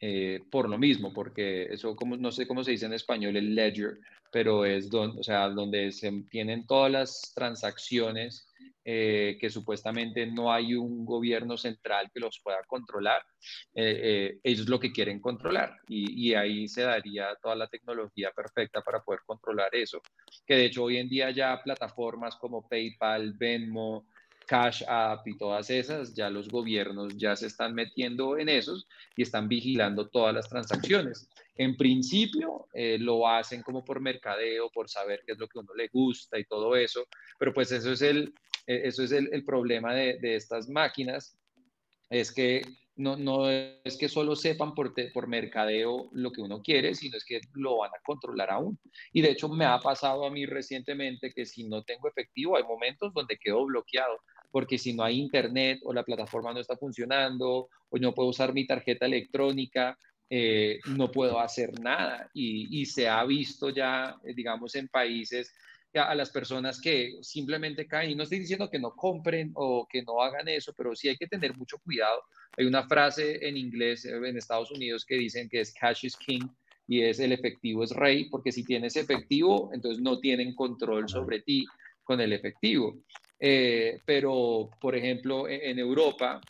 Eh, 0.00 0.40
por 0.50 0.68
lo 0.68 0.76
mismo, 0.76 1.14
porque 1.14 1.66
eso, 1.70 1.96
como, 1.96 2.16
no 2.16 2.30
sé 2.30 2.46
cómo 2.46 2.62
se 2.62 2.72
dice 2.72 2.84
en 2.86 2.92
español, 2.92 3.36
el 3.36 3.54
ledger, 3.54 3.98
pero 4.30 4.66
es 4.66 4.90
donde, 4.90 5.20
o 5.20 5.22
sea, 5.22 5.48
donde 5.48 5.92
se 5.92 6.12
tienen 6.30 6.66
todas 6.66 6.92
las 6.92 7.32
transacciones 7.34 8.46
eh, 8.86 9.38
que 9.40 9.48
supuestamente 9.48 10.26
no 10.26 10.52
hay 10.52 10.74
un 10.74 11.06
gobierno 11.06 11.56
central 11.56 12.10
que 12.12 12.20
los 12.20 12.38
pueda 12.40 12.62
controlar, 12.66 13.22
eh, 13.74 14.00
eh, 14.02 14.38
ellos 14.42 14.68
lo 14.68 14.78
que 14.78 14.92
quieren 14.92 15.20
controlar 15.20 15.78
y, 15.88 16.28
y, 16.28 16.34
ahí 16.34 16.68
se 16.68 16.82
daría 16.82 17.34
toda 17.42 17.56
la 17.56 17.66
tecnología 17.66 18.30
perfecta 18.32 18.82
para 18.82 19.02
poder 19.02 19.20
controlar 19.24 19.74
eso, 19.74 20.02
que 20.46 20.56
de 20.56 20.66
hecho 20.66 20.84
hoy 20.84 20.98
en 20.98 21.08
día 21.08 21.30
ya 21.30 21.62
plataformas 21.64 22.36
como 22.36 22.68
PayPal, 22.68 23.32
Venmo, 23.32 24.06
Cash 24.46 24.82
App 24.86 25.26
y 25.28 25.38
todas 25.38 25.70
esas, 25.70 26.14
ya 26.14 26.28
los 26.28 26.50
gobiernos 26.50 27.16
ya 27.16 27.34
se 27.36 27.46
están 27.46 27.72
metiendo 27.74 28.36
en 28.36 28.50
esos 28.50 28.86
y 29.16 29.22
están 29.22 29.48
vigilando 29.48 30.10
todas 30.10 30.34
las 30.34 30.50
transacciones. 30.50 31.30
En 31.56 31.74
principio 31.78 32.66
lo 32.98 33.26
hacen 33.26 33.62
como 33.62 33.82
por 33.82 34.00
mercadeo, 34.00 34.68
por 34.68 34.90
saber 34.90 35.22
qué 35.24 35.32
es 35.32 35.38
lo 35.38 35.48
que 35.48 35.58
a 35.58 35.62
uno 35.62 35.72
le 35.74 35.88
gusta 35.88 36.38
y 36.38 36.44
todo 36.44 36.76
eso, 36.76 37.06
pero 37.38 37.54
pues 37.54 37.72
eso 37.72 37.92
es 37.92 38.02
el, 38.02 38.34
e-, 38.66 38.88
eso 38.88 39.02
es 39.02 39.12
el, 39.12 39.44
problema 39.44 39.94
de, 39.94 40.18
estas 40.36 40.68
máquinas, 40.68 41.36
es 42.10 42.32
que 42.32 42.62
no, 42.96 43.16
no, 43.16 43.50
es 43.50 43.96
que 43.98 44.08
solo 44.08 44.36
sepan 44.36 44.74
por, 44.74 44.94
por 45.12 45.26
mercadeo 45.26 46.08
lo 46.12 46.30
que 46.30 46.40
uno 46.40 46.62
quiere, 46.62 46.94
sino 46.94 47.16
es 47.16 47.24
que 47.24 47.40
lo 47.54 47.78
van 47.78 47.90
a 47.90 48.02
controlar 48.04 48.50
aún. 48.50 48.78
Y 49.12 49.20
de 49.20 49.30
hecho 49.30 49.48
me 49.48 49.64
ha 49.64 49.78
pasado 49.80 50.24
a 50.24 50.30
mí 50.30 50.46
recientemente 50.46 51.32
que 51.32 51.44
si 51.44 51.64
no 51.64 51.82
tengo 51.82 52.08
efectivo, 52.08 52.56
hay 52.56 52.62
momentos 52.62 53.12
donde 53.12 53.36
quedo 53.36 53.64
bloqueado, 53.66 54.20
porque 54.52 54.78
si 54.78 54.92
no 54.92 55.02
hay 55.02 55.18
internet 55.18 55.80
o 55.82 55.92
la 55.92 56.04
plataforma 56.04 56.52
no 56.52 56.60
está 56.60 56.76
funcionando 56.76 57.68
o 57.88 57.98
no 57.98 58.14
puedo 58.14 58.28
usar 58.28 58.54
mi 58.54 58.64
tarjeta 58.66 59.06
electrónica, 59.06 59.98
eh, 60.30 60.78
no 60.86 61.10
puedo 61.10 61.40
hacer 61.40 61.78
nada. 61.80 62.30
Y, 62.32 62.80
y 62.80 62.86
se 62.86 63.08
ha 63.08 63.24
visto 63.24 63.70
ya, 63.70 64.16
eh, 64.24 64.34
digamos, 64.34 64.74
en 64.76 64.88
países 64.88 65.52
a 66.02 66.14
las 66.14 66.30
personas 66.30 66.80
que 66.80 67.18
simplemente 67.22 67.86
caen. 67.86 68.10
Y 68.10 68.14
no 68.14 68.24
estoy 68.24 68.40
diciendo 68.40 68.68
que 68.70 68.78
no 68.78 68.94
compren 68.94 69.52
o 69.54 69.86
que 69.88 70.02
no 70.02 70.20
hagan 70.20 70.48
eso, 70.48 70.72
pero 70.76 70.94
sí 70.94 71.08
hay 71.08 71.16
que 71.16 71.26
tener 71.26 71.56
mucho 71.56 71.78
cuidado. 71.78 72.22
Hay 72.56 72.66
una 72.66 72.86
frase 72.86 73.46
en 73.46 73.56
inglés 73.56 74.04
eh, 74.04 74.16
en 74.16 74.36
Estados 74.36 74.70
Unidos 74.70 75.04
que 75.04 75.16
dicen 75.16 75.48
que 75.48 75.60
es 75.60 75.72
cash 75.72 76.04
is 76.04 76.16
king 76.16 76.46
y 76.86 77.02
es 77.02 77.18
el 77.20 77.32
efectivo 77.32 77.82
es 77.82 77.90
rey, 77.90 78.28
porque 78.28 78.52
si 78.52 78.64
tienes 78.64 78.96
efectivo, 78.96 79.70
entonces 79.72 80.02
no 80.02 80.18
tienen 80.18 80.54
control 80.54 81.08
sobre 81.08 81.40
ti 81.40 81.64
con 82.02 82.20
el 82.20 82.32
efectivo. 82.32 82.98
Eh, 83.40 84.00
pero, 84.04 84.70
por 84.80 84.94
ejemplo, 84.94 85.48
e-, 85.48 85.70
en 85.70 85.78
Europa 85.78 86.40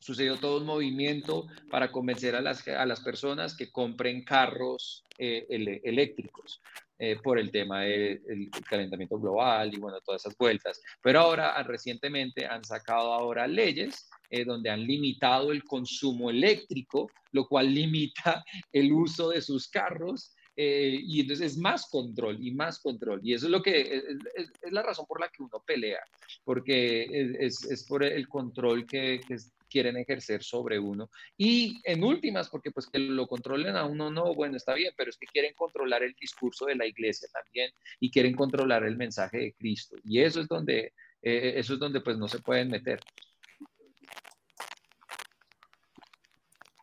sucedió 0.00 0.36
todo 0.36 0.58
un 0.60 0.66
movimiento 0.66 1.46
para 1.70 1.90
convencer 1.90 2.34
a 2.34 2.40
las, 2.40 2.66
a 2.68 2.86
las 2.86 3.00
personas 3.00 3.56
que 3.56 3.70
compren 3.70 4.24
carros 4.24 5.04
eh, 5.18 5.46
eléctricos. 5.84 6.60
Eh, 7.00 7.16
por 7.22 7.38
el 7.38 7.52
tema 7.52 7.82
del 7.82 8.50
calentamiento 8.68 9.20
global 9.20 9.72
y 9.72 9.78
bueno, 9.78 10.00
todas 10.00 10.22
esas 10.22 10.36
vueltas. 10.36 10.82
Pero 11.00 11.20
ahora, 11.20 11.50
ah, 11.50 11.62
recientemente, 11.62 12.44
han 12.44 12.64
sacado 12.64 13.12
ahora 13.12 13.46
leyes 13.46 14.10
eh, 14.30 14.44
donde 14.44 14.68
han 14.68 14.84
limitado 14.84 15.52
el 15.52 15.62
consumo 15.62 16.28
eléctrico, 16.28 17.08
lo 17.30 17.46
cual 17.46 17.72
limita 17.74 18.44
el 18.72 18.92
uso 18.92 19.30
de 19.30 19.40
sus 19.40 19.68
carros. 19.68 20.34
Eh, 20.56 20.98
y 21.04 21.20
entonces 21.20 21.52
es 21.52 21.58
más 21.58 21.88
control 21.88 22.44
y 22.44 22.50
más 22.50 22.80
control. 22.80 23.20
Y 23.22 23.32
eso 23.32 23.46
es 23.46 23.52
lo 23.52 23.62
que 23.62 23.80
es, 23.80 24.72
la 24.72 24.82
razón 24.82 25.06
por 25.06 25.20
la 25.20 25.28
que 25.28 25.44
uno 25.44 25.62
pelea, 25.64 26.00
porque 26.42 27.36
es, 27.38 27.64
es 27.64 27.86
por 27.86 28.02
el 28.02 28.26
control 28.26 28.84
que, 28.84 29.20
que, 29.28 29.36
quieren 29.68 29.96
ejercer 29.96 30.42
sobre 30.42 30.78
uno. 30.78 31.10
Y 31.36 31.80
en 31.84 32.02
últimas, 32.02 32.48
porque 32.48 32.70
pues 32.70 32.86
que 32.86 32.98
lo 32.98 33.26
controlen 33.26 33.76
a 33.76 33.84
uno, 33.84 34.10
no, 34.10 34.34
bueno, 34.34 34.56
está 34.56 34.74
bien, 34.74 34.92
pero 34.96 35.10
es 35.10 35.16
que 35.16 35.26
quieren 35.26 35.54
controlar 35.54 36.02
el 36.02 36.14
discurso 36.20 36.66
de 36.66 36.76
la 36.76 36.86
iglesia 36.86 37.28
también 37.32 37.70
y 38.00 38.10
quieren 38.10 38.34
controlar 38.34 38.84
el 38.84 38.96
mensaje 38.96 39.38
de 39.38 39.52
Cristo. 39.54 39.96
Y 40.04 40.20
eso 40.20 40.40
es 40.40 40.48
donde, 40.48 40.92
eh, 41.22 41.52
eso 41.56 41.74
es 41.74 41.78
donde 41.78 42.00
pues 42.00 42.16
no 42.18 42.28
se 42.28 42.40
pueden 42.40 42.68
meter. 42.68 43.00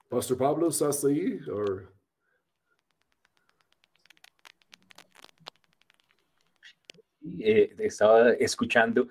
Pastor 0.09 0.37
Pablo, 0.37 0.69
¿estás 0.69 1.03
ahí? 1.03 1.39
Eh, 7.39 7.75
estaba 7.79 8.31
escuchando 8.33 9.09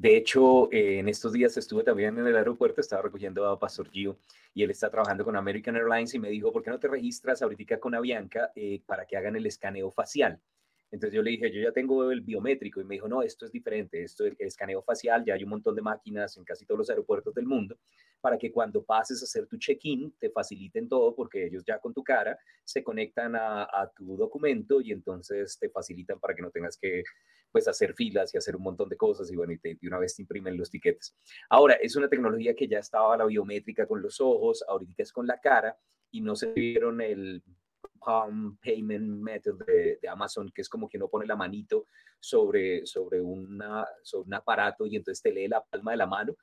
de 0.00 0.16
hecho, 0.16 0.72
eh, 0.72 0.98
en 0.98 1.10
estos 1.10 1.34
días 1.34 1.54
estuve 1.58 1.84
también 1.84 2.18
en 2.18 2.26
el 2.26 2.34
aeropuerto, 2.34 2.80
estaba 2.80 3.02
recogiendo 3.02 3.46
a 3.46 3.58
Pastor 3.58 3.90
Gio 3.90 4.16
y 4.54 4.62
él 4.62 4.70
está 4.70 4.88
trabajando 4.88 5.26
con 5.26 5.36
American 5.36 5.76
Airlines 5.76 6.14
y 6.14 6.18
me 6.18 6.30
dijo, 6.30 6.50
¿por 6.50 6.62
qué 6.62 6.70
no 6.70 6.78
te 6.78 6.88
registras 6.88 7.42
ahorita 7.42 7.78
con 7.78 7.94
Avianca 7.94 8.50
eh, 8.54 8.80
para 8.86 9.04
que 9.04 9.18
hagan 9.18 9.36
el 9.36 9.44
escaneo 9.44 9.90
facial? 9.90 10.40
Entonces 10.90 11.14
yo 11.14 11.22
le 11.22 11.30
dije, 11.30 11.52
yo 11.52 11.60
ya 11.62 11.72
tengo 11.72 12.10
el 12.10 12.20
biométrico 12.20 12.80
y 12.80 12.84
me 12.84 12.96
dijo, 12.96 13.08
no, 13.08 13.22
esto 13.22 13.46
es 13.46 13.52
diferente, 13.52 14.02
esto 14.02 14.24
es 14.24 14.34
el 14.38 14.46
escaneo 14.46 14.82
facial, 14.82 15.24
ya 15.24 15.34
hay 15.34 15.44
un 15.44 15.50
montón 15.50 15.76
de 15.76 15.82
máquinas 15.82 16.36
en 16.36 16.44
casi 16.44 16.66
todos 16.66 16.78
los 16.78 16.90
aeropuertos 16.90 17.32
del 17.34 17.46
mundo 17.46 17.76
para 18.20 18.36
que 18.36 18.52
cuando 18.52 18.82
pases 18.82 19.22
a 19.22 19.24
hacer 19.24 19.46
tu 19.46 19.56
check-in 19.56 20.12
te 20.18 20.30
faciliten 20.30 20.88
todo 20.88 21.14
porque 21.14 21.46
ellos 21.46 21.64
ya 21.66 21.78
con 21.78 21.94
tu 21.94 22.02
cara 22.02 22.38
se 22.64 22.82
conectan 22.82 23.34
a, 23.34 23.90
tu 23.96 24.16
documento 24.16 24.80
y 24.80 24.92
entonces 24.92 25.58
te 25.58 25.70
facilitan 25.70 26.20
para 26.20 26.34
que 26.34 26.42
no 26.42 26.50
tengas 26.50 26.76
que 26.76 27.02
pues 27.50 27.66
hacer 27.66 27.94
filas 27.94 28.32
y 28.34 28.38
hacer 28.38 28.54
un 28.54 28.62
montón 28.62 28.88
de 28.88 28.96
cosas 28.96 29.30
y 29.30 29.36
bueno, 29.36 29.52
y 29.52 29.58
de 29.58 29.78
una 29.82 29.98
vez 29.98 30.14
te 30.14 30.22
imprimen 30.22 30.56
los 30.56 30.70
tiquetes. 30.70 31.16
Ahora, 31.48 31.74
es 31.74 31.96
una 31.96 32.08
tecnología 32.08 32.54
que 32.54 32.68
ya 32.68 32.78
estaba 32.78 33.16
la 33.16 33.26
biométrica 33.26 33.86
con 33.86 34.00
los 34.00 34.20
ojos, 34.20 34.62
ahorita 34.68 35.02
es 35.02 35.12
con 35.12 35.26
la 35.26 35.40
cara 35.40 35.76
y 36.12 36.20
no 36.20 36.36
se 36.36 36.52
vieron 36.52 37.00
el 37.00 37.42
Palm 38.00 38.58
Payment 38.62 39.22
Method 39.22 39.64
de, 39.64 39.98
Amazon, 40.08 40.50
que 40.54 40.62
es 40.62 40.68
como 40.68 40.88
que 40.88 40.96
uno 40.96 41.08
pone 41.08 41.26
la 41.26 41.36
manito 41.36 41.86
sobre, 42.18 42.86
sobre, 42.86 43.20
una, 43.20 43.86
sobre 44.02 44.26
un 44.26 44.34
aparato 44.34 44.86
y 44.86 44.96
entonces 44.96 45.22
te 45.22 45.32
lee 45.32 45.48
la 45.48 45.62
palma 45.62 45.92
de 45.92 45.96
la 45.98 46.06
mano. 46.06 46.34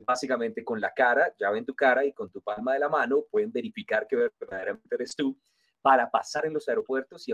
Básicamente 0.00 0.64
con 0.64 0.80
la 0.80 0.92
cara, 0.92 1.32
ya 1.38 1.50
ven 1.50 1.64
tu 1.64 1.74
cara 1.74 2.04
y 2.04 2.12
con 2.12 2.30
tu 2.30 2.40
palma 2.40 2.74
de 2.74 2.80
la 2.80 2.88
mano 2.88 3.24
pueden 3.30 3.52
verificar 3.52 4.06
que 4.06 4.16
verdaderamente 4.16 4.94
eres 4.94 5.14
tú 5.14 5.38
para 5.82 6.10
pasar 6.10 6.46
en 6.46 6.54
los 6.54 6.68
aeropuertos 6.68 7.28
y 7.28 7.32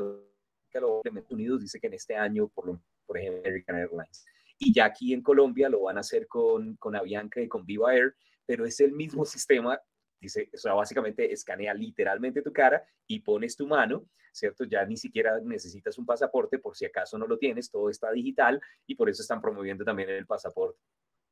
que 0.70 0.80
los 0.80 1.00
Estados 1.04 1.30
Unidos 1.30 1.60
dice 1.60 1.80
que 1.80 1.86
en 1.86 1.94
este 1.94 2.16
año, 2.16 2.48
por, 2.48 2.78
por 3.06 3.18
ejemplo, 3.18 3.40
American 3.40 3.76
Airlines. 3.76 4.24
Y 4.58 4.74
ya 4.74 4.86
aquí 4.86 5.14
en 5.14 5.22
Colombia 5.22 5.68
lo 5.68 5.82
van 5.82 5.96
a 5.96 6.00
hacer 6.00 6.26
con, 6.26 6.76
con 6.76 6.94
Avianca 6.94 7.40
y 7.40 7.48
con 7.48 7.64
Viva 7.64 7.94
Air, 7.94 8.14
pero 8.44 8.66
es 8.66 8.80
el 8.80 8.92
mismo 8.92 9.24
sistema 9.24 9.80
dice, 10.20 10.50
o 10.52 10.58
sea, 10.58 10.74
básicamente 10.74 11.32
escanea 11.32 11.74
literalmente 11.74 12.42
tu 12.42 12.52
cara 12.52 12.84
y 13.06 13.20
pones 13.20 13.56
tu 13.56 13.66
mano, 13.66 14.06
¿cierto? 14.32 14.64
Ya 14.64 14.84
ni 14.84 14.96
siquiera 14.96 15.40
necesitas 15.40 15.98
un 15.98 16.06
pasaporte 16.06 16.58
por 16.58 16.76
si 16.76 16.84
acaso 16.84 17.18
no 17.18 17.26
lo 17.26 17.38
tienes, 17.38 17.70
todo 17.70 17.90
está 17.90 18.10
digital 18.12 18.60
y 18.86 18.94
por 18.94 19.08
eso 19.08 19.22
están 19.22 19.40
promoviendo 19.40 19.84
también 19.84 20.10
el 20.10 20.26
pasaporte 20.26 20.78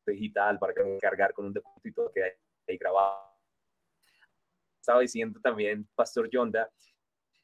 digital 0.07 0.59
para 0.59 0.72
cargar 1.01 1.33
con 1.33 1.46
un 1.46 1.53
depósito 1.53 2.11
que 2.12 2.24
hay 2.24 2.31
ahí 2.66 2.79
grabado. 2.79 3.29
Estaba 4.81 5.01
diciendo 5.01 5.38
también 5.40 5.87
Pastor 5.94 6.31
Yonda 6.31 6.70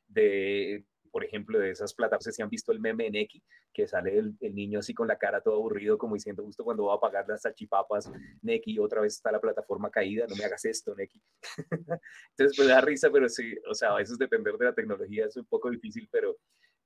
de 0.07 0.85
por 1.15 1.25
ejemplo, 1.25 1.61
de 1.61 1.71
esas 1.71 1.95
plataformas, 1.95 2.35
si 2.35 2.43
han 2.43 2.51
visto 2.51 2.73
el 2.73 2.81
meme 2.81 3.07
en 3.07 3.15
X, 3.15 3.41
que 3.73 3.87
sale 3.87 4.19
el, 4.19 4.37
niño 4.53 4.81
así 4.81 4.93
con 4.93 5.07
la 5.07 5.17
cara 5.17 5.41
todo 5.41 5.55
aburrido, 5.55 5.97
como 5.97 6.17
diciendo 6.17 6.43
justo 6.43 6.65
cuando 6.65 6.87
va 6.87 6.95
a 6.95 7.01
pagar 7.01 7.25
las 7.29 7.43
salchipapas, 7.43 8.11
Neki, 8.43 8.81
otra 8.81 9.01
vez 9.01 9.15
está 9.15 9.31
la 9.31 9.41
plataforma 9.41 9.93
caída, 9.93 10.27
no 10.29 10.35
me 10.35 10.45
hagas 10.45 10.65
esto, 10.65 10.93
Neki. 10.97 11.23
Entonces, 12.31 12.57
pues 12.57 12.67
da 12.67 12.81
risa, 12.81 13.11
pero 13.13 13.29
sí, 13.29 13.55
o 13.71 13.75
sea, 13.75 13.93
a 13.93 13.99
veces 13.99 14.19
depender 14.19 14.59
de 14.59 14.65
la 14.65 14.75
tecnología 14.75 15.27
es 15.27 15.37
un 15.37 15.45
poco 15.45 15.71
difícil, 15.71 16.09
pero, 16.11 16.37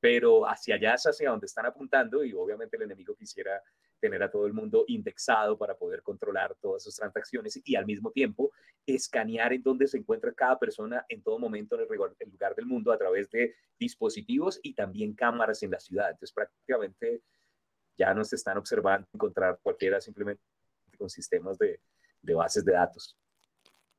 pero 0.00 0.48
hacia 0.48 0.76
allá 0.76 0.94
es 0.94 1.06
hacia 1.06 1.30
donde 1.30 1.46
están 1.46 1.66
apuntando 1.66 2.24
y 2.24 2.32
obviamente 2.32 2.76
el 2.76 2.84
enemigo 2.84 3.14
quisiera 3.16 3.62
tener 4.00 4.22
a 4.22 4.30
todo 4.30 4.46
el 4.46 4.52
mundo 4.52 4.84
indexado 4.86 5.58
para 5.58 5.76
poder 5.76 6.02
controlar 6.02 6.54
todas 6.60 6.84
sus 6.84 6.94
transacciones 6.94 7.60
y 7.64 7.74
al 7.74 7.84
mismo 7.84 8.12
tiempo 8.12 8.52
escanear 8.86 9.52
en 9.52 9.62
dónde 9.62 9.88
se 9.88 9.98
encuentra 9.98 10.32
cada 10.32 10.58
persona 10.58 11.04
en 11.08 11.22
todo 11.22 11.38
momento 11.38 11.74
en 11.74 11.82
el 11.82 12.30
lugar 12.30 12.54
del 12.54 12.66
mundo 12.66 12.92
a 12.92 12.98
través 12.98 13.28
de 13.30 13.54
dispositivos 13.78 14.60
y 14.62 14.74
también 14.74 15.14
cámaras 15.14 15.62
en 15.62 15.72
la 15.72 15.80
ciudad. 15.80 16.10
Entonces 16.10 16.32
prácticamente 16.32 17.22
ya 17.96 18.14
nos 18.14 18.32
están 18.32 18.56
observando 18.56 19.08
encontrar 19.12 19.58
cualquiera 19.62 20.00
simplemente 20.00 20.42
con 20.96 21.10
sistemas 21.10 21.58
de, 21.58 21.80
bases 22.22 22.64
de 22.64 22.72
datos. 22.72 23.16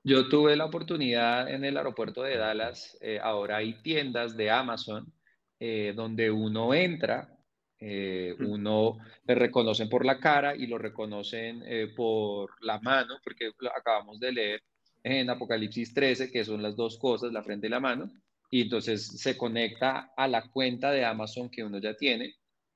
Yo 0.04 0.30
tuve 0.30 0.56
la 0.56 0.66
oportunidad 0.66 1.50
en 1.50 1.66
el 1.66 1.76
aeropuerto 1.76 2.24
de 2.24 2.38
Dallas, 2.38 2.98
eh, 3.02 3.20
ahora 3.22 3.58
hay 3.58 3.82
tiendas 3.82 4.38
de 4.38 4.50
Amazon 4.50 5.12
eh, 5.60 5.94
donde 5.96 6.32
uno 6.32 6.74
entra, 6.74 7.38
eh, 7.82 8.36
uno 8.40 8.98
le 9.26 9.36
reconocen 9.36 9.90
por 9.90 10.06
la 10.06 10.20
cara 10.20 10.56
y 10.56 10.68
lo 10.68 10.78
reconocen 10.78 11.64
eh, 11.66 11.88
por 11.96 12.52
la 12.62 12.80
mano, 12.80 13.16
porque 13.24 13.52
acabamos 13.76 14.20
de 14.20 14.32
leer 14.32 14.64
en 15.04 15.30
Apocalipsis 15.30 15.94
13 15.94 16.32
que 16.32 16.44
son 16.44 16.62
las 16.62 16.76
dos 16.76 16.98
cosas, 16.98 17.32
la 17.32 17.44
frente 17.44 17.68
y 17.68 17.70
la 17.70 17.80
mano, 17.80 18.12
y 18.52 18.64
entonces 18.64 19.22
se 19.22 19.38
conecta 19.38 20.12
a 20.16 20.28
la 20.28 20.50
cuenta 20.50 20.92
de 20.92 21.06
Amazon 21.06 21.50
que 21.50 21.64
uno 21.64 21.80
ya 21.80 21.94
tiene. 21.96 22.36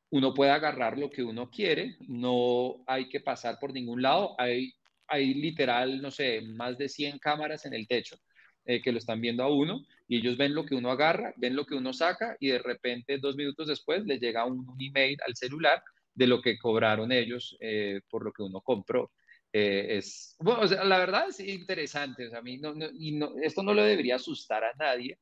Uno 0.10 0.34
puede 0.34 0.52
agarrar 0.52 0.98
lo 0.98 1.10
que 1.10 1.24
uno 1.24 1.50
quiere, 1.50 1.98
no 2.08 2.84
hay 2.86 3.10
que 3.10 3.20
pasar 3.20 3.58
por 3.60 3.74
ningún 3.74 4.02
lado, 4.02 4.36
hay, 4.38 4.74
hay 5.08 5.34
literal, 5.34 6.02
no 6.02 6.12
sé, 6.12 6.42
más 6.42 6.78
de 6.78 6.88
100 6.88 7.20
cámaras 7.20 7.66
en 7.66 7.74
el 7.74 7.88
techo 7.88 8.18
eh, 8.66 8.82
que 8.82 8.92
lo 8.92 9.00
están 9.00 9.20
viendo 9.20 9.44
a 9.44 9.54
uno 9.54 9.82
y 10.08 10.18
ellos 10.18 10.38
ven 10.38 10.54
lo 10.54 10.66
que 10.66 10.76
uno 10.76 10.92
agarra, 10.92 11.34
ven 11.38 11.56
lo 11.56 11.66
que 11.66 11.76
uno 11.76 11.94
saca 11.94 12.36
y 12.40 12.50
de 12.50 12.60
repente 12.60 13.18
dos 13.18 13.36
minutos 13.36 13.68
después 13.68 14.06
les 14.06 14.20
llega 14.20 14.46
un, 14.46 14.66
email 14.80 15.18
al 15.26 15.36
celular 15.36 15.82
de 16.14 16.28
lo 16.28 16.42
que 16.42 16.58
cobraron 16.58 17.12
ellos 17.12 17.56
eh, 17.60 18.02
por 18.10 18.24
lo 18.24 18.32
que 18.32 18.44
uno 18.44 18.62
compró. 18.62 19.12
Eh, 19.52 19.98
es, 19.98 20.36
bueno, 20.40 20.62
o 20.62 20.68
sea, 20.68 20.84
la 20.84 20.98
verdad 20.98 21.30
es 21.30 21.40
interesante, 21.40 22.28
o 22.28 22.30
sea, 22.30 22.40
a 22.40 22.44
mí 22.44 22.58
no, 22.58 22.74
y 22.94 23.12
no, 23.14 23.34
esto 23.42 23.64
no 23.64 23.74
le 23.74 23.84
debería 23.84 24.16
asustar 24.16 24.64
a 24.64 24.74
nadie, 24.78 25.18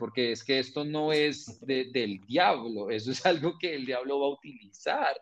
porque 0.00 0.32
es 0.32 0.42
que 0.42 0.58
esto 0.58 0.84
no 0.84 1.12
es 1.12 1.60
del 1.60 2.18
diablo, 2.26 2.90
eso 2.90 3.12
es 3.12 3.24
algo 3.24 3.56
que 3.60 3.74
el 3.76 3.86
diablo 3.86 4.18
va 4.18 4.26
a 4.26 4.30
utilizar, 4.30 5.14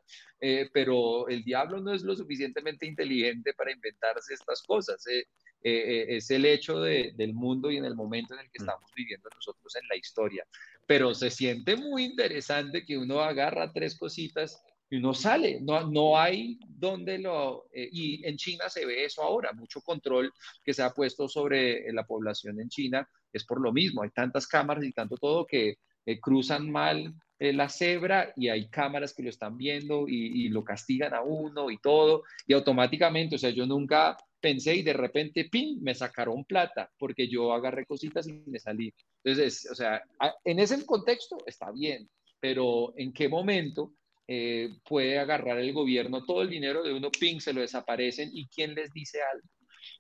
pero 0.72 1.28
el 1.28 1.44
diablo 1.44 1.80
no 1.80 1.92
es 1.92 2.02
lo 2.02 2.16
suficientemente 2.16 2.86
inteligente 2.86 3.52
para 3.52 3.72
inventarse 3.72 4.32
estas 4.32 4.62
cosas. 4.62 5.06
Eh, 5.08 5.26
eh, 5.62 6.16
es 6.16 6.30
el 6.30 6.46
hecho 6.46 6.80
del 6.80 7.34
mundo 7.34 7.70
y 7.70 7.76
en 7.76 7.84
el 7.84 7.94
momento 7.94 8.34
en 8.34 8.40
el 8.40 8.50
que 8.50 8.60
mm. 8.60 8.62
estamos 8.62 8.90
viviendo 8.94 9.28
nosotros 9.34 9.76
en 9.76 9.86
la 9.88 9.96
historia. 9.96 10.46
Pero 10.86 11.14
se 11.14 11.30
siente 11.30 11.76
muy 11.76 12.04
interesante 12.04 12.84
que 12.84 12.96
uno 12.96 13.20
agarra 13.20 13.72
tres 13.72 13.96
cositas 13.98 14.62
y 14.88 14.96
uno 14.96 15.14
sale, 15.14 15.60
no, 15.60 15.88
no 15.88 16.18
hay 16.18 16.58
donde 16.66 17.18
lo... 17.18 17.66
Eh, 17.72 17.88
y 17.92 18.26
en 18.26 18.36
China 18.36 18.68
se 18.68 18.86
ve 18.86 19.04
eso 19.04 19.22
ahora, 19.22 19.52
mucho 19.52 19.80
control 19.82 20.32
que 20.64 20.74
se 20.74 20.82
ha 20.82 20.90
puesto 20.90 21.28
sobre 21.28 21.92
la 21.92 22.04
población 22.04 22.60
en 22.60 22.68
China 22.68 23.08
es 23.32 23.44
por 23.44 23.60
lo 23.60 23.72
mismo, 23.72 24.02
hay 24.02 24.10
tantas 24.10 24.48
cámaras 24.48 24.82
y 24.82 24.92
tanto 24.92 25.16
todo 25.16 25.46
que 25.46 25.76
cruzan 26.20 26.68
mal 26.68 27.14
la 27.38 27.68
cebra 27.68 28.32
y 28.36 28.48
hay 28.48 28.68
cámaras 28.68 29.14
que 29.14 29.22
lo 29.22 29.30
están 29.30 29.56
viendo 29.56 30.08
y, 30.08 30.44
y, 30.44 30.48
lo 30.48 30.62
castigan 30.62 31.14
a 31.14 31.22
uno 31.22 31.70
y 31.70 31.78
todo, 31.78 32.24
y 32.46 32.52
automáticamente, 32.52 33.36
o 33.36 33.38
sea, 33.38 33.50
yo 33.50 33.64
nunca 33.64 34.16
pensé 34.40 34.74
y 34.74 34.83
de 34.83 34.92
repente, 34.92 35.48
¡pim!, 35.50 35.81
me 35.83 35.94
sacaron 35.94 36.44
plata 36.44 36.90
porque 36.98 37.29
yo 37.29 37.53
agarré 37.53 37.87
cositas 37.87 38.26
y 38.26 38.33
me 38.46 38.59
salí. 38.59 38.92
Entonces, 39.22 39.68
o 39.70 39.74
sea, 39.74 40.03
en 40.44 40.59
ese 40.59 40.85
contexto 40.85 41.38
está 41.46 41.70
bien, 41.70 42.09
pero 42.40 42.92
¿en 42.96 43.12
qué 43.12 43.29
momento 43.29 43.92
eh, 44.26 44.70
puede 44.88 45.18
agarrar 45.18 45.59
el 45.59 45.72
gobierno 45.72 46.24
todo 46.24 46.42
el 46.42 46.50
dinero 46.50 46.83
de 46.83 46.94
uno, 46.94 47.11
¡ping!, 47.11 47.40
se 47.40 47.53
lo 47.53 47.61
desaparecen 47.61 48.31
y 48.33 48.48
quién 48.48 48.74
les 48.74 48.92
dice 48.92 49.18
algo? 49.22 49.46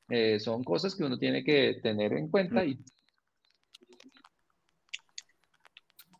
Eh, 0.08 0.40
son 0.40 0.64
cosas 0.64 0.94
que 0.94 1.04
uno 1.04 1.18
tiene 1.18 1.44
que 1.44 1.78
tener 1.82 2.12
en 2.14 2.28
cuenta 2.28 2.64
y 2.64 2.78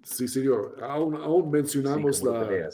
Sí, 0.02 0.26
señor. 0.26 0.76
Aún, 0.82 1.14
aún 1.14 1.50
mencionamos 1.50 2.22
la, 2.22 2.68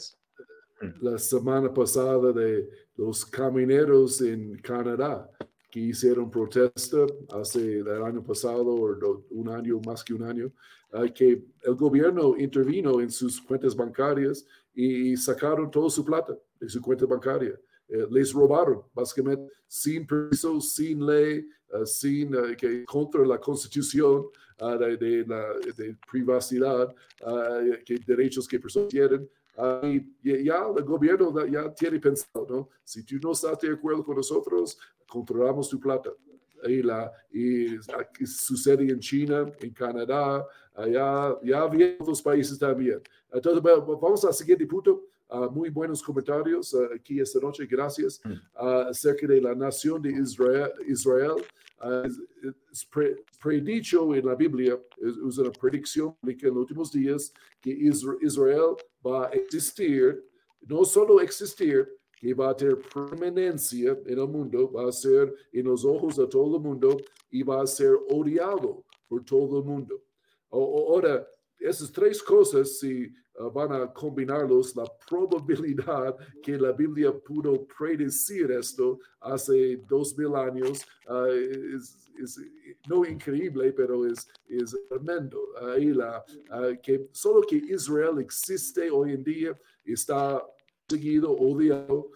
la 1.01 1.17
semana 1.17 1.73
pasada 1.73 2.31
de 2.31 2.69
los 2.95 3.25
camineros 3.25 4.21
en 4.21 4.57
Canadá 4.57 5.29
que 5.69 5.79
hicieron 5.79 6.29
protesta 6.29 7.05
hace 7.29 7.79
el 7.79 8.03
año 8.03 8.23
pasado 8.23 8.67
o 8.67 9.25
un 9.31 9.49
año, 9.49 9.79
más 9.85 10.03
que 10.03 10.13
un 10.13 10.23
año, 10.23 10.51
uh, 10.93 11.11
que 11.13 11.43
el 11.63 11.75
gobierno 11.75 12.37
intervino 12.37 13.01
en 13.01 13.11
sus 13.11 13.41
cuentas 13.41 13.75
bancarias 13.75 14.45
y 14.73 15.17
sacaron 15.17 15.69
toda 15.69 15.89
su 15.89 16.05
plata 16.05 16.37
de 16.59 16.69
su 16.69 16.81
cuenta 16.81 17.05
bancaria. 17.05 17.59
Eh, 17.89 18.05
les 18.09 18.33
robaron, 18.33 18.83
básicamente, 18.93 19.51
sin 19.67 20.05
permiso, 20.05 20.59
sin 20.61 21.05
ley, 21.05 21.47
uh, 21.73 21.85
sin 21.85 22.31
que 22.55 22.85
contra 22.85 23.25
la 23.25 23.39
constitución 23.39 24.27
de, 24.59 24.97
de, 24.97 25.25
la, 25.27 25.53
de 25.77 25.95
privacidad, 26.09 26.93
que 27.85 27.99
derechos 28.07 28.47
que 28.47 28.59
personas 28.59 28.89
tienen, 28.89 29.29
ya 30.23 30.67
el 30.77 30.83
gobierno 30.83 31.45
ya 31.47 31.73
tiene 31.73 31.99
pensado, 31.99 32.45
¿no? 32.47 32.69
Si 32.83 33.03
tú 33.03 33.15
no 33.21 33.31
estás 33.31 33.59
de 33.59 33.71
acuerdo 33.71 34.03
con 34.03 34.15
nosotros, 34.15 34.77
controlamos 35.07 35.67
tu 35.69 35.79
plata. 35.79 36.11
Y, 36.63 36.81
la, 36.81 37.11
y 37.31 37.77
sucede 38.25 38.89
en 38.89 38.99
China, 38.99 39.45
en 39.59 39.73
Canadá, 39.73 40.45
allá, 40.73 41.37
ya 41.43 41.61
había 41.61 41.95
otros 41.99 42.21
países 42.21 42.57
también. 42.57 43.01
Entonces, 43.31 43.61
vamos 43.61 44.25
al 44.25 44.33
siguiente 44.33 44.65
punto. 44.65 45.05
Uh, 45.29 45.51
muy 45.51 45.69
buenos 45.69 46.01
comentarios 46.01 46.73
uh, 46.73 46.93
aquí 46.95 47.19
esta 47.19 47.39
noche, 47.41 47.65
gracias, 47.65 48.21
uh, 48.25 48.87
acerca 48.89 49.27
de 49.27 49.41
la 49.41 49.53
nación 49.53 50.01
de 50.01 50.11
Israel. 50.11 50.71
Israel 50.87 51.43
es, 52.71 52.87
predicho 53.41 54.15
en 54.15 54.25
la 54.25 54.35
Biblia, 54.35 54.79
es, 54.95 55.37
una 55.37 55.51
predicción 55.51 56.15
de 56.21 56.37
que 56.37 56.47
en 56.47 56.53
los 56.53 56.61
últimos 56.61 56.91
días 56.93 57.33
que 57.59 57.71
Israel 58.21 58.77
va 59.05 59.27
a 59.27 59.29
existir, 59.31 60.23
no 60.61 60.85
solo 60.85 61.19
existir, 61.19 61.89
que 62.15 62.33
va 62.33 62.51
a 62.51 62.55
tener 62.55 62.79
permanencia 62.93 63.97
en 64.05 64.19
el 64.19 64.27
mundo, 64.29 64.71
va 64.71 64.87
a 64.87 64.91
ser 64.93 65.35
en 65.51 65.65
los 65.65 65.83
ojos 65.83 66.15
de 66.15 66.27
todo 66.27 66.55
el 66.55 66.63
mundo 66.63 66.97
y 67.29 67.43
va 67.43 67.61
a 67.61 67.67
ser 67.67 67.95
odiado 68.09 68.85
por 69.09 69.25
todo 69.25 69.59
el 69.59 69.65
mundo. 69.65 70.01
Ahora, 70.49 71.27
esas 71.59 71.91
tres 71.91 72.23
cosas, 72.23 72.79
si 72.79 73.11
van 73.53 73.71
a 73.71 73.93
combinarlos, 73.93 74.75
la 74.75 74.85
probabilidad 75.07 76.17
que 76.41 76.57
la 76.57 76.71
Biblia 76.71 77.11
pudo 77.11 77.65
predecir 77.67 78.51
esto 78.51 78.99
hace 79.19 79.77
dos 79.87 80.17
mil 80.17 80.35
años 80.35 80.83
uh, 81.07 81.25
es, 81.75 82.07
no 82.89 83.05
increíble, 83.05 83.71
pero 83.73 84.05
es, 84.05 84.27
tremendo. 84.89 85.39
Ahí 85.61 85.93
la, 85.93 86.23
uh, 86.51 86.81
que 86.81 87.09
solo 87.11 87.41
que 87.41 87.57
Israel 87.57 88.19
existe 88.19 88.89
hoy 88.89 89.13
en 89.13 89.23
día 89.23 89.59
está 89.85 90.43
seguido, 90.89 91.31
odiado 91.31 92.09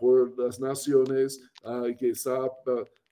por 0.00 0.38
las 0.38 0.58
naciones, 0.58 1.38
que 1.98 2.10
está 2.10 2.50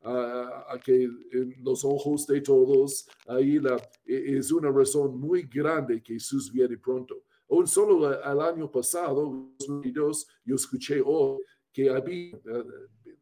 a, 0.02 0.78
que 0.82 1.04
en 1.32 1.54
los 1.62 1.84
ojos 1.84 2.26
de 2.26 2.40
todos, 2.40 3.06
ahí 3.26 3.58
la, 3.58 3.76
e, 4.06 4.38
es 4.38 4.50
una 4.50 4.70
razón 4.70 5.18
muy 5.18 5.42
grande 5.42 6.02
que 6.02 6.14
Jesús 6.14 6.50
viene 6.50 6.76
pronto. 6.78 7.22
O 7.48 7.66
solo 7.66 8.12
el 8.12 8.40
año 8.40 8.70
pasado, 8.70 9.52
2002, 9.58 10.26
yo 10.44 10.54
escuché 10.54 11.02
hoy 11.04 11.38
que 11.72 11.88
había, 11.88 12.36
eh, 12.36 12.64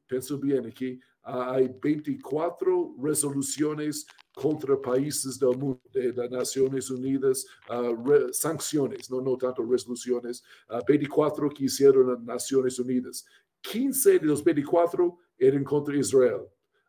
pienso 0.07 0.39
bien 0.39 0.67
aquí, 0.67 1.01
hay 1.23 1.69
24 1.81 2.97
resoluciones 3.01 4.07
contra 4.33 4.81
países 4.81 5.39
del 5.39 5.57
mundo, 5.57 5.81
de 5.93 6.13
las 6.13 6.31
Naciones 6.31 6.91
Unidas, 6.91 7.47
ah, 7.69 7.93
sanciones, 8.33 9.11
no, 9.11 9.21
no 9.21 9.37
tanto 9.37 9.65
resoluciones, 9.65 10.43
24 10.87 11.49
que 11.51 11.65
hicieron 11.65 12.09
las 12.09 12.21
Naciones 12.21 12.79
Unidas. 12.79 13.25
15 13.63 14.19
de 14.19 14.27
los 14.27 14.45
24 14.45 15.19
eran 15.39 15.65
contra 15.65 15.97
Israel. 15.97 16.43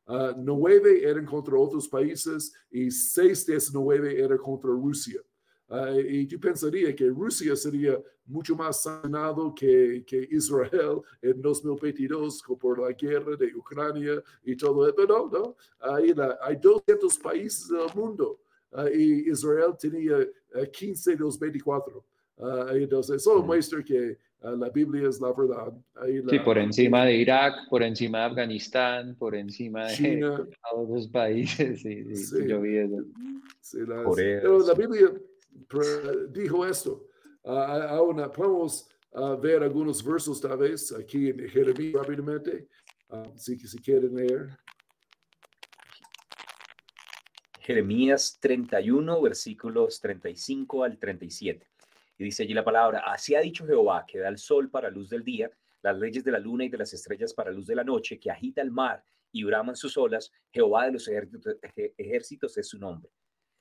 Uh, 0.08 0.34
nueve 0.38 1.04
eran 1.04 1.26
contra 1.26 1.58
otros 1.60 1.86
países 1.90 2.54
y 2.72 2.90
seis 2.90 3.46
de 3.46 3.58
esos 3.58 3.74
nueve 3.74 4.18
eran 4.18 4.38
contra 4.38 4.70
Rusia. 4.70 5.20
Uh, 5.70 6.00
y 6.00 6.26
yo 6.28 6.40
pensaría 6.40 6.96
que 6.96 7.10
Rusia 7.10 7.56
sería 7.56 8.00
mucho 8.26 8.56
más 8.56 8.84
sanado 8.84 9.54
que, 9.54 10.04
que, 10.08 10.28
Israel 10.32 11.02
en 11.22 11.42
2022 11.42 12.42
por 12.60 12.80
la 12.80 12.94
guerra 12.94 13.36
de 13.36 13.54
Ucrania 13.54 14.24
y 14.46 14.56
todo 14.56 14.88
eso. 14.88 14.96
Pero 14.96 15.30
no, 15.30 15.40
no. 15.40 15.56
Hay, 15.80 16.14
hay 16.42 16.56
200 16.56 17.18
países 17.20 17.68
del 17.68 17.94
mundo 17.94 18.40
uh, 18.72 18.88
y 18.88 19.30
Israel 19.30 19.74
tenía 19.80 20.18
15 20.72 21.12
de 21.12 21.18
los 21.18 21.38
24. 21.38 22.04
entonces, 22.74 23.18
eso 23.18 23.42
muestra 23.44 23.84
que 23.84 24.18
Ah, 24.42 24.52
la 24.52 24.70
Biblia 24.70 25.10
es 25.10 25.20
la 25.20 25.34
verdad. 25.34 25.74
Sí, 26.30 26.40
por 26.40 26.58
encima 26.58 27.06
de 27.06 27.16
Irak, 27.16 27.68
por 27.70 27.82
encima 27.82 28.20
de 28.20 28.26
Afganistán, 28.26 29.16
por 29.16 29.36
encima 29.36 29.88
de 29.88 30.20
todos 30.72 30.90
los 30.90 31.08
países. 31.08 31.82
Sí, 31.88 32.16
sí, 32.16 32.48
yo 32.48 32.62
vi 32.62 32.78
eso. 32.78 33.04
la, 33.88 34.04
pero 34.16 34.60
la 34.60 34.74
Biblia, 34.74 35.12
dijo 36.30 36.66
esto. 36.66 37.08
ahora 37.44 38.32
podemos 38.32 38.90
ver 39.42 39.64
algunos 39.64 40.04
versos 40.04 40.40
tal 40.42 40.58
vez 40.58 40.92
aquí 40.94 41.30
en 41.30 41.48
Jeremías 41.50 41.94
rápidamente, 41.94 42.68
si, 43.36 43.58
si 43.60 43.78
quieren 43.80 44.16
leer. 44.16 44.50
Jeremías 47.68 48.38
31, 48.40 49.22
versículos 49.22 50.00
35 50.00 50.84
al 50.86 50.98
37. 50.98 51.68
Y 52.18 52.24
dice 52.24 52.44
allí 52.44 52.54
la 52.54 52.64
palabra, 52.64 53.04
así 53.06 53.36
ha 53.36 53.42
dicho 53.42 53.66
Jehová, 53.66 54.06
que 54.08 54.20
da 54.20 54.30
el 54.30 54.38
sol 54.38 54.70
para 54.70 54.90
luz 54.90 55.10
del 55.10 55.24
día, 55.24 55.52
las 55.82 56.00
leyes 56.00 56.24
de 56.24 56.32
la 56.32 56.40
luna 56.40 56.64
y 56.64 56.70
de 56.70 56.78
las 56.78 56.94
estrellas 56.94 57.34
para 57.34 57.52
luz 57.52 57.68
de 57.68 57.76
la 57.76 57.84
noche, 57.84 58.20
que 58.20 58.32
agita 58.32 58.62
el 58.62 58.72
mar 58.72 59.04
y 59.32 59.44
braman 59.44 59.76
sus 59.76 59.98
olas, 59.98 60.32
Jehová 60.50 60.86
de 60.86 60.94
los 60.94 61.10
ejércitos 61.10 62.58
es 62.58 62.68
su 62.68 62.80
nombre. 62.80 63.12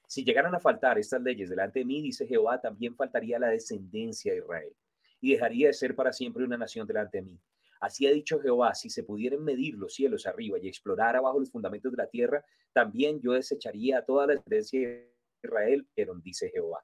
Si 0.06 0.24
llegaran 0.24 0.54
a 0.54 0.60
faltar 0.60 0.98
estas 0.98 1.20
leyes 1.20 1.50
delante 1.50 1.80
de 1.80 1.84
mí, 1.84 2.00
dice 2.00 2.26
Jehová, 2.26 2.60
también 2.60 2.94
faltaría 2.94 3.38
la 3.38 3.48
descendencia 3.48 4.32
de 4.32 4.38
Israel, 4.38 4.72
y 5.20 5.32
dejaría 5.32 5.68
de 5.68 5.72
ser 5.72 5.94
para 5.96 6.12
siempre 6.12 6.44
una 6.44 6.56
nación 6.56 6.86
delante 6.86 7.18
de 7.18 7.24
mí. 7.24 7.40
Así 7.80 8.06
ha 8.06 8.12
dicho 8.12 8.40
Jehová, 8.40 8.74
si 8.74 8.88
se 8.88 9.02
pudieran 9.02 9.44
medir 9.44 9.74
los 9.74 9.94
cielos 9.94 10.26
arriba 10.26 10.58
y 10.60 10.68
explorar 10.68 11.16
abajo 11.16 11.40
los 11.40 11.50
fundamentos 11.50 11.92
de 11.92 11.98
la 11.98 12.08
tierra, 12.08 12.44
también 12.72 13.20
yo 13.20 13.32
desecharía 13.32 13.98
a 13.98 14.04
toda 14.04 14.26
la 14.26 14.34
descendencia 14.34 14.80
de 14.80 15.12
Israel, 15.42 15.86
pero 15.94 16.14
dice 16.14 16.50
Jehová. 16.50 16.80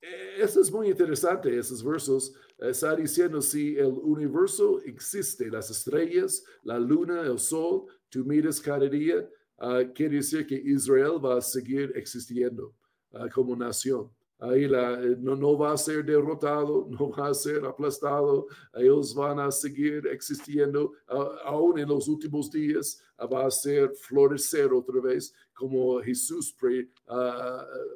Eso 0.00 0.60
es 0.60 0.72
muy 0.72 0.88
interesante, 0.88 1.56
esos 1.56 1.84
versos. 1.84 2.34
Está 2.58 2.96
diciendo 2.96 3.40
si 3.40 3.76
el 3.76 3.92
universo 3.92 4.80
existe, 4.82 5.48
las 5.48 5.70
estrellas, 5.70 6.44
la 6.64 6.78
luna, 6.78 7.22
el 7.22 7.38
sol, 7.38 7.86
tú 8.08 8.24
miras 8.24 8.60
cada 8.60 8.88
día, 8.88 9.24
uh, 9.62 9.92
quiere 9.94 10.16
decir 10.16 10.46
que 10.46 10.56
Israel 10.56 11.18
va 11.24 11.38
a 11.38 11.40
seguir 11.40 11.92
existiendo 11.94 12.74
uh, 13.12 13.28
como 13.32 13.56
nación. 13.56 14.10
Ahí 14.38 14.66
la, 14.66 15.00
eh, 15.00 15.16
no, 15.20 15.36
no, 15.36 15.56
va 15.56 15.72
a 15.72 15.76
ser 15.76 16.04
derrotado, 16.04 16.88
no 16.90 17.10
va 17.10 17.28
a 17.28 17.34
ser 17.34 17.64
aplastado, 17.64 18.46
ellos 18.74 19.14
van 19.14 19.38
a 19.38 19.52
seguir 19.52 20.04
existiendo, 20.08 20.92
uh, 21.08 21.38
aún 21.44 21.78
en 21.78 21.88
los 21.88 22.08
últimos 22.08 22.50
días 22.50 23.00
va 23.32 23.46
a 23.46 23.50
ser 23.52 23.92
florecer 23.94 24.72
otra 24.72 25.00
vez, 25.00 25.32
como 25.54 26.00
Jesús 26.00 26.52
pre, 26.58 26.88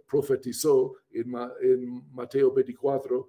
profetizó 0.06 0.94
en, 1.10 1.34
en, 1.62 2.14
Mateo 2.14 2.52
24. 2.52 3.28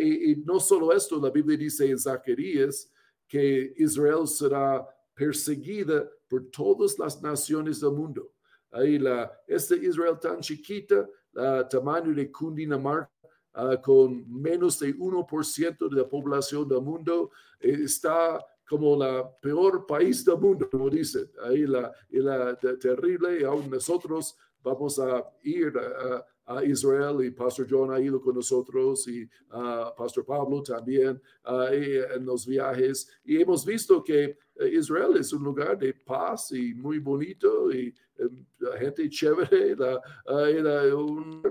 y, 0.00 0.32
y 0.32 0.36
no 0.36 0.58
solo 0.58 0.92
esto, 0.92 1.20
la 1.20 1.30
Biblia 1.30 1.56
dice 1.56 1.88
en 1.88 1.96
Zacarías 1.96 2.90
que 3.28 3.74
Israel 3.76 4.26
será 4.26 4.84
perseguida 5.14 6.10
por 6.28 6.50
todas 6.50 6.98
las 6.98 7.22
naciones 7.22 7.80
del 7.80 7.92
mundo. 7.92 8.32
Ahí 8.70 8.98
la, 8.98 9.30
este 9.46 9.76
Israel 9.76 10.18
tan 10.20 10.40
chiquita, 10.40 11.08
uh, 11.34 11.68
tamaño 11.68 12.14
de 12.14 12.30
Cundinamarca, 12.30 13.10
uh, 13.54 13.80
con 13.80 14.24
menos 14.30 14.78
de 14.78 14.94
1% 14.96 15.88
de 15.88 15.96
la 15.96 16.08
población 16.08 16.68
del 16.68 16.82
mundo, 16.82 17.30
eh, 17.60 17.78
está 17.84 18.44
como 18.68 18.96
la 18.96 19.30
peor 19.40 19.86
país 19.86 20.24
del 20.24 20.38
mundo, 20.38 20.68
como 20.68 20.90
dicen. 20.90 21.30
Ahí 21.44 21.66
la, 21.66 21.92
y 22.10 22.18
la 22.18 22.56
terrible, 22.56 23.40
y 23.40 23.44
aún 23.44 23.70
nosotros 23.70 24.36
vamos 24.62 24.98
a 24.98 25.24
ir 25.44 25.72
a, 25.78 26.26
a 26.46 26.64
Israel 26.64 27.24
y 27.24 27.30
Pastor 27.30 27.66
John 27.68 27.92
ha 27.92 28.00
ido 28.00 28.20
con 28.20 28.34
nosotros 28.34 29.06
y 29.08 29.24
uh, 29.24 29.94
Pastor 29.96 30.24
Pablo 30.24 30.62
también 30.62 31.20
uh, 31.44 31.72
en 31.72 32.24
los 32.24 32.46
viajes 32.46 33.08
y 33.24 33.40
hemos 33.40 33.64
visto 33.64 34.02
que 34.02 34.38
Israel 34.72 35.16
es 35.18 35.32
un 35.32 35.42
lugar 35.44 35.78
de 35.78 35.92
paz 35.92 36.52
y 36.52 36.74
muy 36.74 36.98
bonito 36.98 37.70
y 37.72 37.94
um, 38.18 38.44
la 38.58 38.78
gente 38.78 39.08
chévere, 39.08 39.76
la, 39.76 40.00
uh, 40.28 40.38
era 40.46 40.96
un 40.96 41.42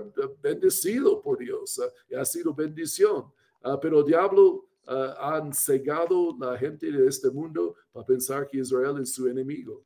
bendecido 0.42 1.20
por 1.22 1.38
Dios, 1.38 1.80
y 2.08 2.14
ha 2.14 2.24
sido 2.24 2.52
bendición, 2.54 3.26
pero 3.80 4.00
el 4.00 4.06
diablo 4.06 4.68
han 4.86 5.52
cegado 5.52 6.36
la 6.38 6.56
gente 6.56 6.90
de 6.90 7.08
este 7.08 7.30
mundo 7.30 7.74
para 7.92 8.06
pensar 8.06 8.46
que 8.46 8.58
Israel 8.58 8.98
es 9.00 9.14
su 9.14 9.26
enemigo, 9.26 9.82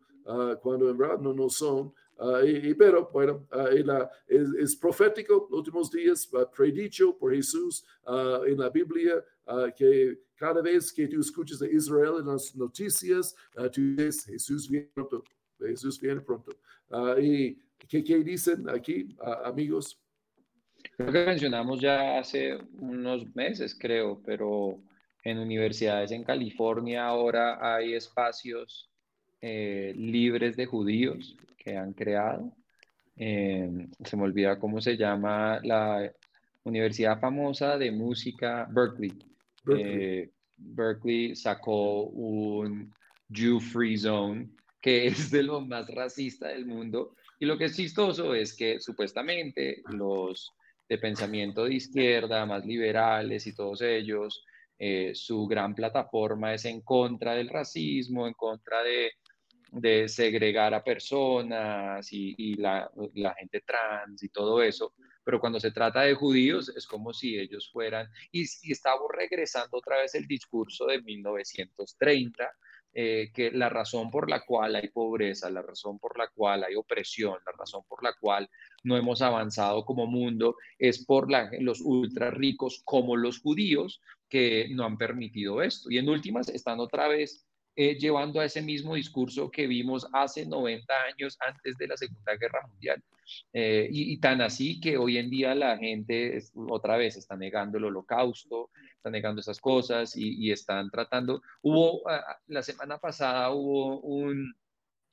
cuando 0.62 0.90
en 0.90 0.98
verdad 0.98 1.18
no, 1.18 1.32
no 1.32 1.48
son. 1.48 1.92
Uh, 2.20 2.44
y, 2.44 2.74
pero 2.74 3.08
bueno, 3.10 3.46
uh, 3.50 3.82
la, 3.82 4.10
es, 4.28 4.46
es, 4.58 4.76
profético, 4.76 5.48
los 5.50 5.60
últimos 5.60 5.90
días, 5.90 6.28
uh, 6.34 6.44
predicho 6.54 7.16
por 7.16 7.34
Jesús 7.34 7.82
en 8.46 8.58
la 8.58 8.68
Biblia, 8.68 9.24
que 9.74 10.18
cada 10.36 10.60
vez 10.60 10.92
que 10.92 11.08
tú 11.08 11.20
escuchas 11.20 11.60
de 11.60 11.72
Israel 11.72 12.16
en 12.20 12.26
las 12.26 12.54
noticias, 12.54 13.34
tú 13.72 13.80
dices, 13.96 14.26
Jesús 14.26 14.68
viene 14.68 14.90
pronto, 14.92 15.24
Jesús 15.58 15.98
viene 15.98 16.20
pronto. 16.20 16.52
¿Y 17.18 17.54
qué, 17.88 18.04
qué, 18.04 18.18
dicen 18.18 18.68
aquí, 18.68 19.16
amigos? 19.44 19.98
Creo 20.96 21.12
que 21.12 21.24
mencionamos 21.24 21.80
ya 21.80 22.18
hace 22.18 22.58
unos 22.78 23.34
meses, 23.34 23.76
creo, 23.78 24.20
pero 24.24 24.78
en 25.24 25.38
universidades 25.38 26.10
en 26.10 26.24
California 26.24 27.06
ahora 27.06 27.58
hay 27.60 27.94
espacios 27.94 28.90
eh, 29.40 29.94
libres 29.96 30.56
de 30.56 30.66
judíos 30.66 31.36
que 31.62 31.76
han 31.76 31.92
creado. 31.92 32.52
Eh, 33.16 33.88
se 34.02 34.16
me 34.16 34.22
olvida 34.22 34.58
cómo 34.58 34.80
se 34.80 34.96
llama 34.96 35.60
la 35.62 36.10
universidad 36.64 37.20
famosa 37.20 37.76
de 37.76 37.92
música 37.92 38.66
Berkeley. 38.70 39.12
Berkeley, 40.56 41.32
eh, 41.32 41.36
sacó 41.36 42.04
un 42.04 42.92
Jew 43.30 43.60
Free 43.60 43.98
Zone 43.98 44.48
que 44.80 45.06
es 45.08 45.30
de 45.30 45.42
lo 45.42 45.60
más 45.60 45.88
racista 45.94 46.48
del 46.48 46.66
mundo. 46.66 47.14
Y 47.38 47.46
lo 47.46 47.56
que 47.56 47.66
es 47.66 47.76
chistoso 47.76 48.34
es 48.34 48.54
que 48.54 48.80
supuestamente 48.80 49.82
los 49.90 50.52
de 50.88 50.98
pensamiento 50.98 51.64
de 51.64 51.74
izquierda, 51.74 52.44
más 52.46 52.66
liberales 52.66 53.46
y 53.46 53.54
todos 53.54 53.80
ellos, 53.80 54.44
eh, 54.78 55.12
su 55.14 55.46
gran 55.46 55.74
plataforma 55.74 56.54
es 56.54 56.64
en 56.64 56.80
contra 56.80 57.34
del 57.34 57.48
racismo, 57.48 58.26
en 58.26 58.34
contra 58.34 58.82
de 58.82 59.12
de 59.72 60.08
segregar 60.08 60.74
a 60.74 60.82
personas 60.82 62.08
y, 62.12 62.54
la, 62.54 62.90
gente 63.38 63.60
trans 63.60 64.22
y 64.22 64.28
todo 64.28 64.62
eso, 64.62 64.94
pero 65.24 65.40
cuando 65.40 65.60
se 65.60 65.70
trata 65.70 66.02
de 66.02 66.14
judíos 66.14 66.72
es 66.76 66.86
como 66.86 67.12
si 67.12 67.38
ellos 67.38 67.70
fueran, 67.72 68.08
y, 68.32 68.42
estamos 68.70 69.06
regresando 69.12 69.78
otra 69.78 69.98
vez 69.98 70.14
el 70.14 70.26
discurso 70.26 70.86
de 70.86 71.00
1930, 71.02 72.50
eh, 72.92 73.30
que 73.32 73.52
la 73.52 73.68
razón 73.68 74.10
por 74.10 74.28
la 74.28 74.44
cual 74.44 74.74
hay 74.74 74.88
pobreza, 74.88 75.48
la 75.48 75.62
razón 75.62 76.00
por 76.00 76.18
la 76.18 76.26
cual 76.28 76.64
hay 76.64 76.74
opresión, 76.74 77.38
la 77.46 77.52
razón 77.52 77.84
por 77.88 78.02
la 78.02 78.14
cual 78.20 78.50
no 78.82 78.96
hemos 78.96 79.22
avanzado 79.22 79.84
como 79.84 80.06
mundo 80.06 80.56
es 80.76 81.04
por 81.04 81.28
los 81.60 81.80
ultra 81.82 82.32
ricos 82.32 82.82
como 82.84 83.16
los 83.16 83.40
judíos 83.40 84.00
que 84.28 84.68
no 84.72 84.84
han 84.84 84.98
permitido 84.98 85.62
esto. 85.62 85.88
Y 85.88 85.98
en 85.98 86.08
últimas 86.08 86.48
están 86.48 86.80
otra 86.80 87.06
vez 87.06 87.46
eh, 87.82 87.96
llevando 87.98 88.40
a 88.40 88.44
ese 88.44 88.60
mismo 88.60 88.94
discurso 88.94 89.50
que 89.50 89.66
vimos 89.66 90.06
hace 90.12 90.44
90 90.44 90.92
años 91.14 91.38
antes 91.40 91.78
de 91.78 91.88
la 91.88 91.96
Segunda 91.96 92.36
Guerra 92.36 92.60
Mundial. 92.68 93.02
Eh, 93.54 93.88
y, 93.90 94.18
tan 94.18 94.42
así 94.42 94.78
que 94.78 94.98
hoy 94.98 95.16
en 95.16 95.30
día 95.30 95.54
la 95.54 95.78
gente 95.78 96.38
otra 96.68 96.98
vez 96.98 97.16
está 97.16 97.38
negando 97.38 97.78
el 97.78 97.84
holocausto, 97.84 98.68
está 98.96 99.08
negando 99.08 99.40
esas 99.40 99.58
cosas 99.60 100.14
y, 100.14 100.50
están 100.52 100.90
tratando. 100.90 101.40
Hubo, 101.62 102.02
la 102.48 102.62
semana 102.62 102.98
pasada 102.98 103.50
hubo 103.50 103.98
un 104.00 104.54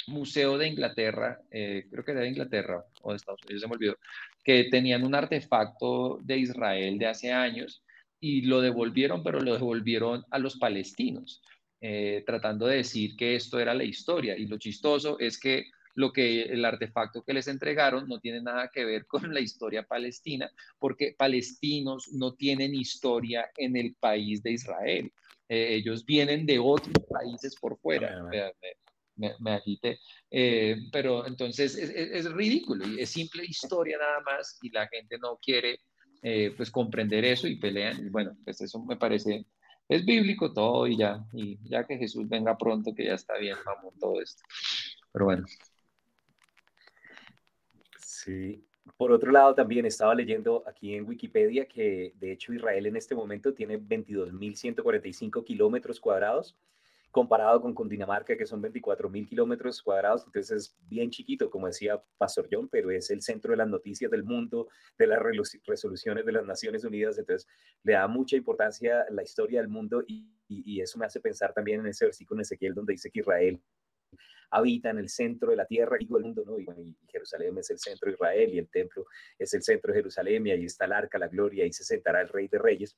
museo 0.08 0.58
de 0.58 0.68
Inglaterra, 0.68 1.40
eh, 1.50 1.88
creo 1.90 2.04
que 2.04 2.12
era 2.12 2.20
de 2.20 2.28
Inglaterra 2.28 2.84
o 3.02 3.12
de 3.12 3.16
Estados 3.16 3.44
Unidos, 3.46 3.62
se 3.62 3.68
me 3.70 3.76
olvidó, 3.76 3.96
que 4.44 4.66
tenían 4.66 5.06
un 5.06 5.16
artefacto 5.16 6.20
de 6.22 6.38
Israel 6.38 7.00
de 7.00 7.08
hace 7.08 7.32
años 7.32 7.82
y 8.20 8.42
lo 8.42 8.60
devolvieron, 8.60 9.24
pero 9.24 9.40
lo 9.40 9.54
devolvieron 9.54 10.26
a 10.32 10.38
los 10.40 10.58
palestinos. 10.58 11.42
Eh, 11.80 12.24
tratando 12.26 12.66
de 12.66 12.78
decir 12.78 13.16
que 13.16 13.36
esto 13.36 13.60
era 13.60 13.74
la 13.76 13.84
historia. 13.84 14.36
Y 14.36 14.48
lo 14.48 14.58
chistoso 14.58 15.20
es 15.20 15.40
que 15.40 15.66
lo 15.94 16.12
que 16.12 16.44
el 16.44 16.66
artefacto 16.66 17.24
que 17.24 17.34
les 17.34 17.48
entregaron 17.48 18.08
no 18.08 18.20
tiene 18.20 18.42
nada 18.42 18.72
que 18.74 18.84
ver 18.84 19.06
con 19.08 19.32
la 19.32 19.40
historia 19.40 19.84
palestina, 19.84 20.50
porque 20.80 21.14
palestinos 21.16 22.10
no 22.14 22.34
tienen 22.34 22.74
historia 22.74 23.52
en 23.58 23.76
el 23.76 23.96
país 24.00 24.42
de 24.42 24.54
Israel. 24.54 25.12
Eh, 25.48 25.76
ellos 25.76 26.04
vienen 26.04 26.48
de 26.48 26.58
otros 26.58 26.96
países 27.10 27.56
por 27.56 27.78
fuera. 27.78 28.24
Me, 29.16 29.34
me, 29.40 29.52
agité. 29.52 30.00
Eh, 30.30 30.78
pero 30.92 31.26
entonces 31.26 31.76
es, 31.76 31.90
es, 31.90 32.32
ridículo 32.32 32.88
y 32.88 33.00
es 33.00 33.10
simple 33.10 33.44
historia 33.46 33.98
nada 33.98 34.22
más 34.22 34.60
y 34.62 34.70
la 34.70 34.88
gente 34.88 35.18
no 35.18 35.40
quiere 35.42 35.80
pues 36.56 36.70
comprender 36.70 37.24
eso 37.24 37.48
y 37.48 37.56
pelean. 37.56 38.06
Y 38.06 38.10
bueno, 38.10 38.36
pues 38.44 38.60
eso 38.62 38.84
me 38.84 38.98
parece 38.98 39.46
es 39.90 40.06
bíblico 40.06 40.54
todo 40.54 40.88
y 40.88 40.98
ya, 40.98 41.26
y 41.34 41.58
ya 41.70 41.86
que 41.86 41.98
Jesús 41.98 42.28
venga 42.28 42.58
pronto, 42.58 42.94
que 42.94 43.06
ya 43.06 43.14
está 43.14 43.38
bien, 43.38 43.58
vamos, 43.66 43.94
todo 44.00 44.22
esto. 44.22 44.44
Pero 45.12 45.26
bueno. 45.26 45.46
Sí. 48.00 48.64
Por 48.96 49.12
otro 49.12 49.32
lado, 49.32 49.54
también 49.54 49.86
estaba 49.86 50.16
leyendo 50.16 50.64
aquí 50.66 50.96
en 50.96 51.06
Wikipedia 51.06 51.68
que 51.68 52.14
de 52.16 52.32
hecho 52.32 52.54
Israel 52.54 52.86
en 52.86 52.96
este 52.96 53.16
momento 53.16 53.54
tiene 53.54 53.78
22.145 53.80 55.44
kilómetros 55.44 56.00
cuadrados 56.00 56.56
comparado 57.18 57.60
con 57.60 57.74
Cundinamarca, 57.74 58.38
que 58.38 58.46
son 58.46 58.62
24 58.62 59.10
mil 59.10 59.28
kilómetros 59.28 59.82
cuadrados, 59.82 60.24
entonces 60.28 60.52
es 60.52 60.78
bien 60.88 61.10
chiquito, 61.10 61.50
como 61.50 61.66
decía 61.66 62.00
Pastor 62.16 62.48
John, 62.52 62.70
pero 62.70 62.92
es 62.92 63.10
el 63.10 63.24
centro 63.24 63.50
de 63.50 63.58
las 63.58 63.68
noticias 63.68 64.12
del 64.12 64.24
mundo, 64.24 64.68
de 65.00 65.08
las 65.08 65.20
resoluciones 65.66 66.28
de 66.28 66.32
las 66.32 66.46
Naciones 66.46 66.84
Unidas, 66.84 67.18
entonces 67.18 67.50
le 67.82 67.94
da 67.94 68.08
mucha 68.08 68.36
importancia 68.36 69.04
la 69.10 69.24
historia 69.24 69.62
del 69.62 69.68
mundo 69.68 70.04
y, 70.06 70.80
eso 70.80 71.00
me 71.00 71.08
hace 71.08 71.20
pensar 71.20 71.56
también 71.56 71.80
en 71.80 71.88
ese 71.88 72.06
versículo 72.06 72.38
en 72.38 72.42
Ezequiel 72.44 72.76
donde 72.76 72.94
dice 72.94 73.10
que 73.10 73.22
Israel 73.22 73.60
habita 74.52 74.92
en 74.92 75.00
el 75.00 75.10
centro 75.10 75.50
de 75.50 75.56
la 75.56 75.66
tierra 75.66 75.98
y 76.00 76.04
el 76.04 76.22
mundo, 76.22 76.44
¿no? 76.46 76.60
Y, 76.60 76.66
y, 76.66 76.96
Jerusalén 77.12 77.58
es 77.58 77.72
el 77.72 77.80
centro 77.80 78.12
de 78.12 78.14
Israel 78.14 78.54
y 78.54 78.60
el 78.60 78.70
templo 78.70 79.08
es 79.40 79.52
el 79.56 79.64
centro 79.64 79.92
de 79.92 79.98
Jerusalén 80.02 80.46
y 80.46 80.52
ahí 80.52 80.66
está 80.66 80.86
el 80.86 80.94
arca, 80.94 81.18
la 81.18 81.30
gloria, 81.30 81.66
y 81.66 81.74
se 81.74 81.84
sentará 81.84 82.22
el 82.22 82.30
rey 82.30 82.48
de 82.48 82.60
reyes. 82.60 82.96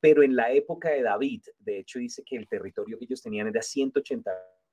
Pero 0.00 0.22
en 0.22 0.36
la 0.36 0.52
época 0.52 0.90
de 0.90 1.02
David, 1.02 1.42
de 1.58 1.80
hecho, 1.80 1.98
dice 1.98 2.22
que 2.24 2.36
el 2.36 2.48
territorio 2.48 2.98
que 2.98 3.04
ellos 3.04 3.22
tenían 3.22 3.48
era 3.48 3.62
180 3.62 4.30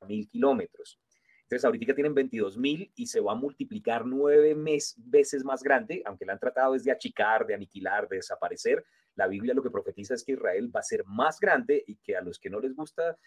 mil 0.08 0.28
kilómetros. 0.30 1.00
Entonces, 1.44 1.66
ahorita 1.66 1.94
tienen 1.94 2.14
22 2.14 2.58
mil 2.58 2.92
y 2.96 3.06
se 3.06 3.20
va 3.20 3.34
a 3.34 3.36
multiplicar 3.36 4.06
nueve 4.06 4.56
veces 4.98 5.44
más 5.44 5.62
grande, 5.62 6.02
aunque 6.06 6.26
la 6.26 6.34
han 6.34 6.40
tratado 6.40 6.74
desde 6.74 6.92
achicar, 6.92 7.46
de 7.46 7.54
aniquilar, 7.54 8.08
de 8.08 8.18
desaparecer. 8.18 8.84
La 9.16 9.28
Biblia 9.28 9.54
lo 9.54 9.62
que 9.62 9.70
profetiza 9.70 10.16
es 10.16 10.24
que 10.24 10.34
Israel 10.34 10.76
va 10.76 10.80
a 10.80 10.84
ser 10.84 11.06
más 11.06 11.40
grande 11.40 11.84
y 11.86 11.98
que 11.98 12.16
a 12.16 12.22
los 12.22 12.40
que 12.40 12.50
no 12.50 12.60
les 12.60 12.76
gusta 12.76 13.18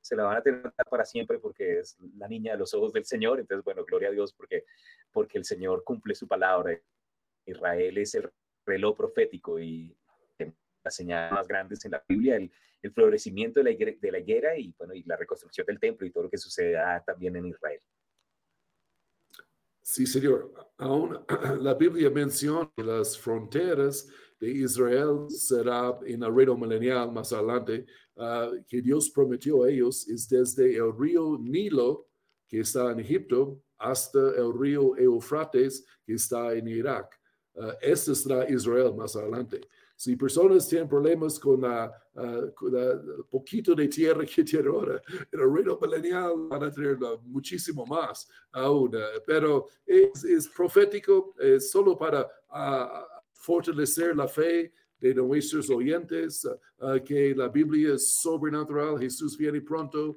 se 0.00 0.16
la 0.16 0.24
van 0.24 0.36
a 0.38 0.42
tener 0.42 0.72
para 0.88 1.04
siempre 1.04 1.38
porque 1.38 1.80
es 1.80 1.98
la 2.16 2.26
niña 2.26 2.52
de 2.52 2.58
los 2.58 2.72
ojos 2.72 2.92
del 2.92 3.04
Señor. 3.04 3.40
Entonces, 3.40 3.64
bueno, 3.64 3.84
gloria 3.84 4.08
a 4.08 4.12
Dios 4.12 4.32
porque, 4.32 4.64
porque 5.12 5.38
el 5.38 5.44
Señor 5.44 5.84
cumple 5.84 6.14
su 6.14 6.26
palabra. 6.26 6.80
Israel 7.44 7.98
es 7.98 8.14
el 8.14 8.30
reloj 8.64 8.96
profético 8.96 9.58
y 9.58 9.94
las 10.82 10.94
señales 10.94 11.32
más 11.32 11.46
grandes 11.46 11.84
en 11.84 11.92
la 11.92 12.04
Biblia, 12.08 12.36
el, 12.36 12.50
el 12.82 12.92
florecimiento 12.92 13.60
de 13.60 13.64
la, 13.64 13.70
higuera, 13.70 13.92
de 14.00 14.12
la, 14.12 14.18
higuera, 14.18 14.58
y, 14.58 14.74
bueno, 14.78 14.94
y 14.94 15.02
la 15.04 15.16
reconstrucción 15.16 15.66
del 15.66 15.78
templo 15.78 16.06
y 16.06 16.10
todo 16.10 16.24
lo 16.24 16.30
que 16.30 16.38
sucede 16.38 16.76
también 17.06 17.36
en 17.36 17.46
Israel. 17.46 17.80
Sí, 19.82 20.06
señor. 20.06 20.52
Aún 20.78 21.18
la 21.60 21.74
Biblia 21.74 22.10
menciona 22.10 22.70
que 22.76 22.84
las 22.84 23.18
fronteras 23.18 24.08
de 24.38 24.50
Israel 24.50 25.26
será 25.28 25.98
en 26.06 26.22
el 26.22 26.34
reino 26.34 26.56
milenial 26.56 27.12
más 27.12 27.32
adelante, 27.32 27.84
uh, 28.14 28.62
que 28.66 28.80
Dios 28.80 29.10
prometió 29.10 29.64
a 29.64 29.70
ellos 29.70 30.08
es 30.08 30.28
desde 30.28 30.76
el 30.76 30.96
río 30.96 31.36
Nilo, 31.38 32.08
que 32.48 32.60
está 32.60 32.90
en 32.92 33.00
Egipto, 33.00 33.62
hasta 33.78 34.18
el 34.18 34.52
río 34.58 34.96
Eufrates, 34.96 35.84
que 36.06 36.14
está 36.14 36.54
en 36.54 36.68
Irak. 36.68 37.20
Uh, 37.54 37.72
este 37.82 38.14
será 38.14 38.48
Israel 38.48 38.94
más 38.94 39.14
adelante. 39.16 39.60
Si 40.00 40.16
personas 40.16 40.66
tienen 40.66 40.88
problemas 40.88 41.38
con 41.38 41.60
la, 41.60 41.92
uh, 42.14 43.22
poquito 43.28 43.74
de 43.74 43.86
tierra 43.86 44.24
que 44.24 44.42
tienen 44.42 44.68
ahora, 44.68 45.02
en 45.30 45.40
el 45.40 45.54
reino 45.54 45.78
milenial 45.78 46.48
van 46.48 46.62
a 46.64 46.70
tener 46.70 46.96
muchísimo 47.24 47.84
más 47.84 48.26
aún. 48.50 48.92
pero 49.26 49.66
es, 49.84 50.24
es 50.24 50.48
profético, 50.48 51.34
solo 51.58 51.98
para 51.98 52.26
fortalecer 53.34 54.16
la 54.16 54.26
fe 54.26 54.72
de 54.98 55.14
nuestros 55.14 55.68
oyentes, 55.68 56.48
que 57.04 57.34
la 57.34 57.48
Biblia 57.48 57.92
es 57.92 58.22
sobrenatural, 58.22 58.98
Jesús 58.98 59.36
viene 59.36 59.60
pronto. 59.60 60.14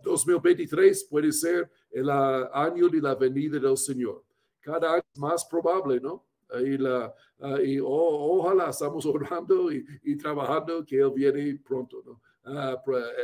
2023 0.00 1.08
puede 1.10 1.32
ser 1.32 1.68
el 1.90 2.08
año 2.08 2.88
de 2.88 3.00
la 3.00 3.16
venida 3.16 3.58
del 3.58 3.76
Señor. 3.76 4.22
Cada 4.60 4.92
año 4.92 5.02
es 5.12 5.20
más 5.20 5.44
probable, 5.44 5.98
¿no? 5.98 6.27
Y, 6.60 6.78
la, 6.78 7.14
uh, 7.40 7.58
y 7.58 7.78
ojalá 7.82 8.70
estamos 8.70 9.04
orando 9.06 9.70
y, 9.72 9.84
y, 10.02 10.16
trabajando 10.16 10.84
que 10.84 10.96
Él 10.96 11.12
viene 11.14 11.60
pronto, 11.64 12.02
¿no? 12.04 12.20
Uh, 12.44 12.76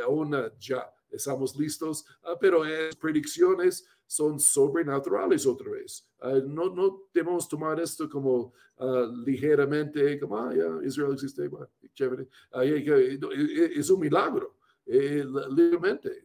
aún 0.05 0.37
ya 0.59 0.93
estamos 1.11 1.57
listos, 1.57 2.05
uh, 2.25 2.37
pero 2.39 2.65
las 2.65 2.97
predicciones 2.97 3.87
son 4.07 4.39
sobrenaturales 4.39 5.47
otra 5.47 5.71
vez. 5.71 6.07
no, 6.47 6.69
no 6.75 7.05
debemos 7.13 7.49
tomar 7.49 7.81
esto 7.81 8.09
como 8.09 8.53
ligeramente, 9.25 10.21
como, 10.21 10.37
ah, 10.37 10.53
ya, 10.55 10.87
Israel 10.87 11.15
existe, 11.15 11.49
bueno, 11.49 11.69
chévere. 11.95 12.29
es 13.75 13.91
un 13.91 14.01
milagro, 14.01 14.57
eh, 14.87 15.25
literalmente. 15.51 16.23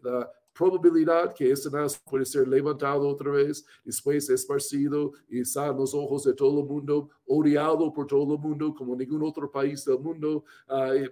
Probabilidad 0.59 1.33
que 1.33 1.49
esta 1.49 1.69
nación 1.69 2.01
puede 2.03 2.25
ser 2.25 2.45
levantado 2.45 3.07
otra 3.07 3.31
vez, 3.31 3.65
después 3.85 4.29
esparcido 4.29 5.13
y 5.29 5.39
estar 5.39 5.71
en 5.71 5.77
los 5.77 5.93
ojos 5.93 6.25
de 6.25 6.33
todo 6.33 6.59
el 6.59 6.67
mundo, 6.67 7.09
odiado 7.25 7.93
por 7.93 8.05
todo 8.05 8.33
el 8.35 8.41
mundo 8.41 8.75
como 8.75 8.93
ningún 8.93 9.23
otro 9.23 9.49
país 9.49 9.85
del 9.85 9.99
mundo. 9.99 10.43
Uh, 10.67 11.07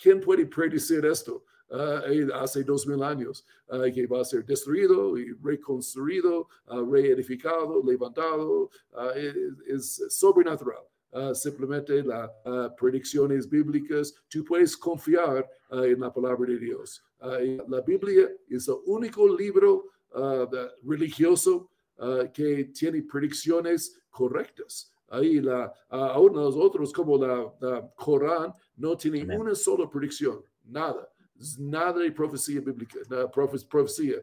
¿Quién 0.00 0.20
puede 0.20 0.46
predecir 0.46 1.04
esto? 1.04 1.44
Uh, 1.70 2.32
hace 2.34 2.62
dos 2.62 2.86
mil 2.86 3.02
años, 3.02 3.44
uh, 3.68 3.92
que 3.92 4.06
va 4.06 4.20
a 4.20 4.24
ser 4.24 4.44
destruido 4.46 5.18
y 5.18 5.32
reconstruido, 5.42 6.48
reedificado, 6.88 7.82
levantado, 7.84 8.70
es, 9.16 9.34
es 9.66 10.14
sobrenatural. 10.14 10.84
Uh, 11.10 11.34
simplemente 11.34 12.02
las 12.02 12.30
uh, 12.44 12.68
predicciones 12.76 13.48
bíblicas, 13.48 14.14
tú 14.28 14.44
puedes 14.44 14.76
confiar 14.76 15.48
uh, 15.70 15.84
en 15.84 16.00
la 16.00 16.12
palabra 16.12 16.46
de 16.50 16.58
Dios. 16.58 17.02
la 17.66 17.80
Biblia 17.80 18.30
es 18.48 18.68
el 18.68 18.76
único 18.84 19.26
libro 19.36 19.86
religioso 20.84 21.68
que 22.32 22.70
tiene 22.72 23.02
predicciones 23.02 23.98
correctas. 24.08 24.92
Ahí 25.08 25.40
la, 25.40 25.72
aún 25.88 26.36
los 26.36 26.54
otros 26.54 26.92
como 26.92 27.18
la, 27.18 27.52
la 27.58 27.90
Corán 27.96 28.52
no 28.76 28.96
tiene 28.96 29.36
una 29.36 29.54
sola 29.54 29.88
predicción, 29.90 30.44
nada 30.64 31.08
nada 31.58 32.00
de 32.00 32.12
profecía 32.12 32.60
bíblica, 32.60 32.98
profecía 33.32 34.22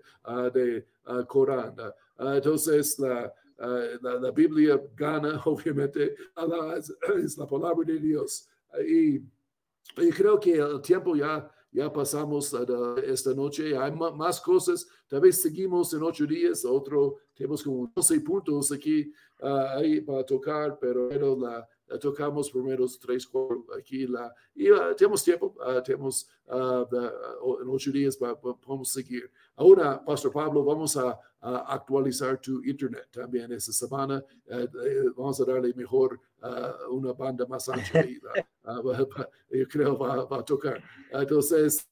de 0.54 0.86
Corán. 1.28 1.76
entonces, 2.18 3.00
la, 3.00 3.34
Uh, 3.45 3.45
la, 3.58 4.20
la, 4.20 4.32
Biblia 4.32 4.82
gana, 4.95 5.41
obviamente, 5.45 6.16
es 7.18 7.38
la 7.38 7.47
palabra 7.47 7.86
de 7.86 7.99
Dios. 7.99 8.47
Y, 8.88 9.16
y, 9.18 10.10
creo 10.16 10.39
que 10.39 10.53
el 10.53 10.82
tiempo 10.82 11.16
ya, 11.16 11.49
ya 11.72 11.91
pasamos 11.91 12.53
uh, 12.53 12.95
esta 13.06 13.34
noche. 13.34 13.78
Hay 13.78 13.91
más 13.91 14.41
cosas. 14.41 14.88
Tal 15.08 15.22
vez 15.22 15.41
seguimos 15.41 15.93
en 15.93 16.03
ocho 16.03 16.26
días. 16.26 16.66
Otro, 16.66 17.18
tenemos 17.34 17.64
como 17.64 17.91
12 17.95 18.20
puntos 18.22 18.72
aquí 18.72 19.12
uh, 19.41 19.78
ahí 19.78 20.01
para 20.01 20.26
tocar, 20.26 20.78
pero, 20.80 21.10
la, 21.10 21.38
la 21.47 21.68
tocamos 22.02 22.50
primeros 22.50 23.00
tres, 23.00 23.26
cuatro 23.28 23.66
aquí. 23.78 24.08
La, 24.08 24.34
y 24.54 24.68
tenemos 24.98 25.24
tiempo. 25.24 25.56
tenemos 25.86 26.30
en 26.48 27.70
ocho 27.70 27.92
días 27.92 28.18
para, 28.18 28.36
podemos 28.36 28.92
seguir. 28.92 29.32
Ahora, 29.56 30.04
Pastor 30.04 30.32
Pablo, 30.32 30.64
vamos 30.64 30.98
a 30.98 31.20
actualizar 31.46 32.40
tu 32.40 32.64
internet 32.64 33.08
también 33.12 33.52
esta 33.52 33.72
semana. 33.72 34.24
Eh, 34.48 34.68
eh, 34.86 35.04
vamos 35.16 35.40
a 35.40 35.46
darle 35.46 35.74
mejor 35.76 36.20
uh, 36.42 36.94
una 36.94 37.14
banda 37.14 37.46
más 37.46 37.70
ancha. 37.70 38.04
y, 38.04 38.20
yo 39.60 39.68
creo 39.68 39.98
va, 39.98 40.26
va 40.26 40.40
a 40.40 40.46
tocar. 40.46 40.84
Entonces, 41.12 41.88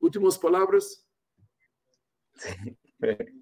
últimas 0.00 0.36
palabras. 0.38 1.06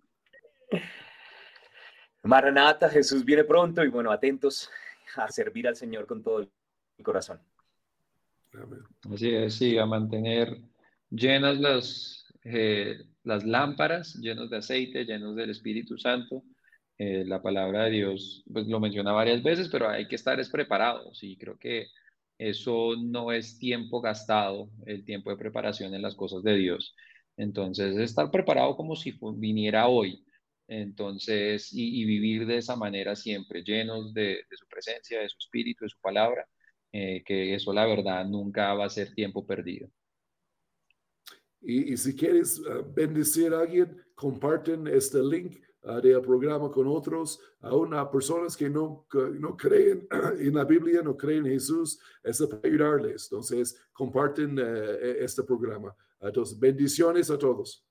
Maranata, 2.23 2.91
Jesús 2.91 3.25
viene 3.25 3.45
pronto 3.45 3.83
y 3.83 3.89
bueno, 3.89 4.11
atentos 4.11 4.69
a 5.17 5.29
servir 5.29 5.69
al 5.69 5.77
Señor 5.77 6.07
con 6.07 6.23
todo 6.23 6.41
el 6.41 6.51
corazón. 7.03 7.41
Así 9.13 9.35
es, 9.35 9.55
sí, 9.55 9.79
a 9.79 9.87
mantener 9.87 10.59
llenas 11.11 11.59
las, 11.59 12.33
eh, 12.45 12.99
las 13.25 13.45
lámparas 13.45 14.15
llenos 14.15 14.51
de 14.51 14.59
aceite, 14.59 15.05
llenos 15.05 15.37
del 15.37 15.51
Espíritu 15.51 15.99
Santo. 15.99 16.43
Eh, 16.97 17.25
la 17.25 17.41
palabra 17.41 17.85
de 17.85 17.91
Dios, 17.91 18.43
pues 18.53 18.67
lo 18.67 18.81
menciona 18.81 19.13
varias 19.13 19.43
veces, 19.43 19.69
pero 19.69 19.89
hay 19.89 20.09
que 20.09 20.17
estar 20.17 20.41
es 20.41 20.51
preparados 20.51 21.23
y 21.23 21.37
creo 21.37 21.57
que 21.57 21.87
eso 22.39 22.97
no 22.97 23.31
es 23.33 23.59
tiempo 23.59 24.01
gastado, 24.01 24.71
el 24.87 25.05
tiempo 25.05 25.31
de 25.31 25.37
preparación 25.37 25.95
en 25.95 26.03
las 26.03 26.15
cosas 26.15 26.43
de 26.43 26.57
Dios. 26.57 26.97
Entonces, 27.37 27.97
estar 27.97 28.31
preparado 28.31 28.77
como 28.77 28.97
si 28.97 29.17
viniera 29.37 29.87
hoy. 29.87 30.25
Entonces, 30.69 31.71
y, 31.73 32.05
vivir 32.05 32.47
de 32.47 32.59
esa 32.59 32.77
manera 32.77 33.17
siempre, 33.17 33.63
llenos 33.63 34.13
de, 34.13 34.45
su 34.51 34.67
presencia, 34.69 35.21
de 35.21 35.29
su 35.29 35.39
espíritu, 35.39 35.85
de 35.85 35.89
su 35.89 35.99
palabra, 35.99 36.47
eh, 36.93 37.23
que 37.25 37.55
eso 37.55 37.73
la 37.73 37.87
verdad 37.87 38.27
nunca 38.27 38.75
va 38.75 38.85
a 38.85 38.91
ser 38.91 39.15
tiempo 39.15 39.47
perdido. 39.47 39.89
Y, 41.63 41.97
si 41.97 42.15
quieres 42.15 42.61
uh, 42.61 42.85
bendecir 42.95 43.53
a 43.55 43.61
alguien, 43.61 43.97
comparten 44.15 44.87
este 44.89 45.23
link 45.23 45.59
uh, 45.83 46.01
del 46.03 46.21
programa 46.21 46.71
con 46.71 46.87
otros, 46.87 47.41
a 47.61 47.75
una 47.75 48.09
personas 48.11 48.55
que 48.55 48.69
no, 48.69 49.07
no 49.41 49.57
creen 49.57 50.07
en 50.39 50.55
la 50.55 50.65
Biblia, 50.65 51.01
no 51.03 51.17
creen 51.17 51.47
en 51.47 51.53
Jesús, 51.53 51.99
es 52.23 52.43
para 52.43 52.61
ayudarles. 52.63 53.29
Entonces, 53.31 53.81
comparten 53.93 54.59
uh, 54.59 54.63
este 55.19 55.43
programa. 55.43 55.97
Entonces, 56.21 56.59
bendiciones 56.59 57.31
a 57.31 57.39
todos. 57.39 57.88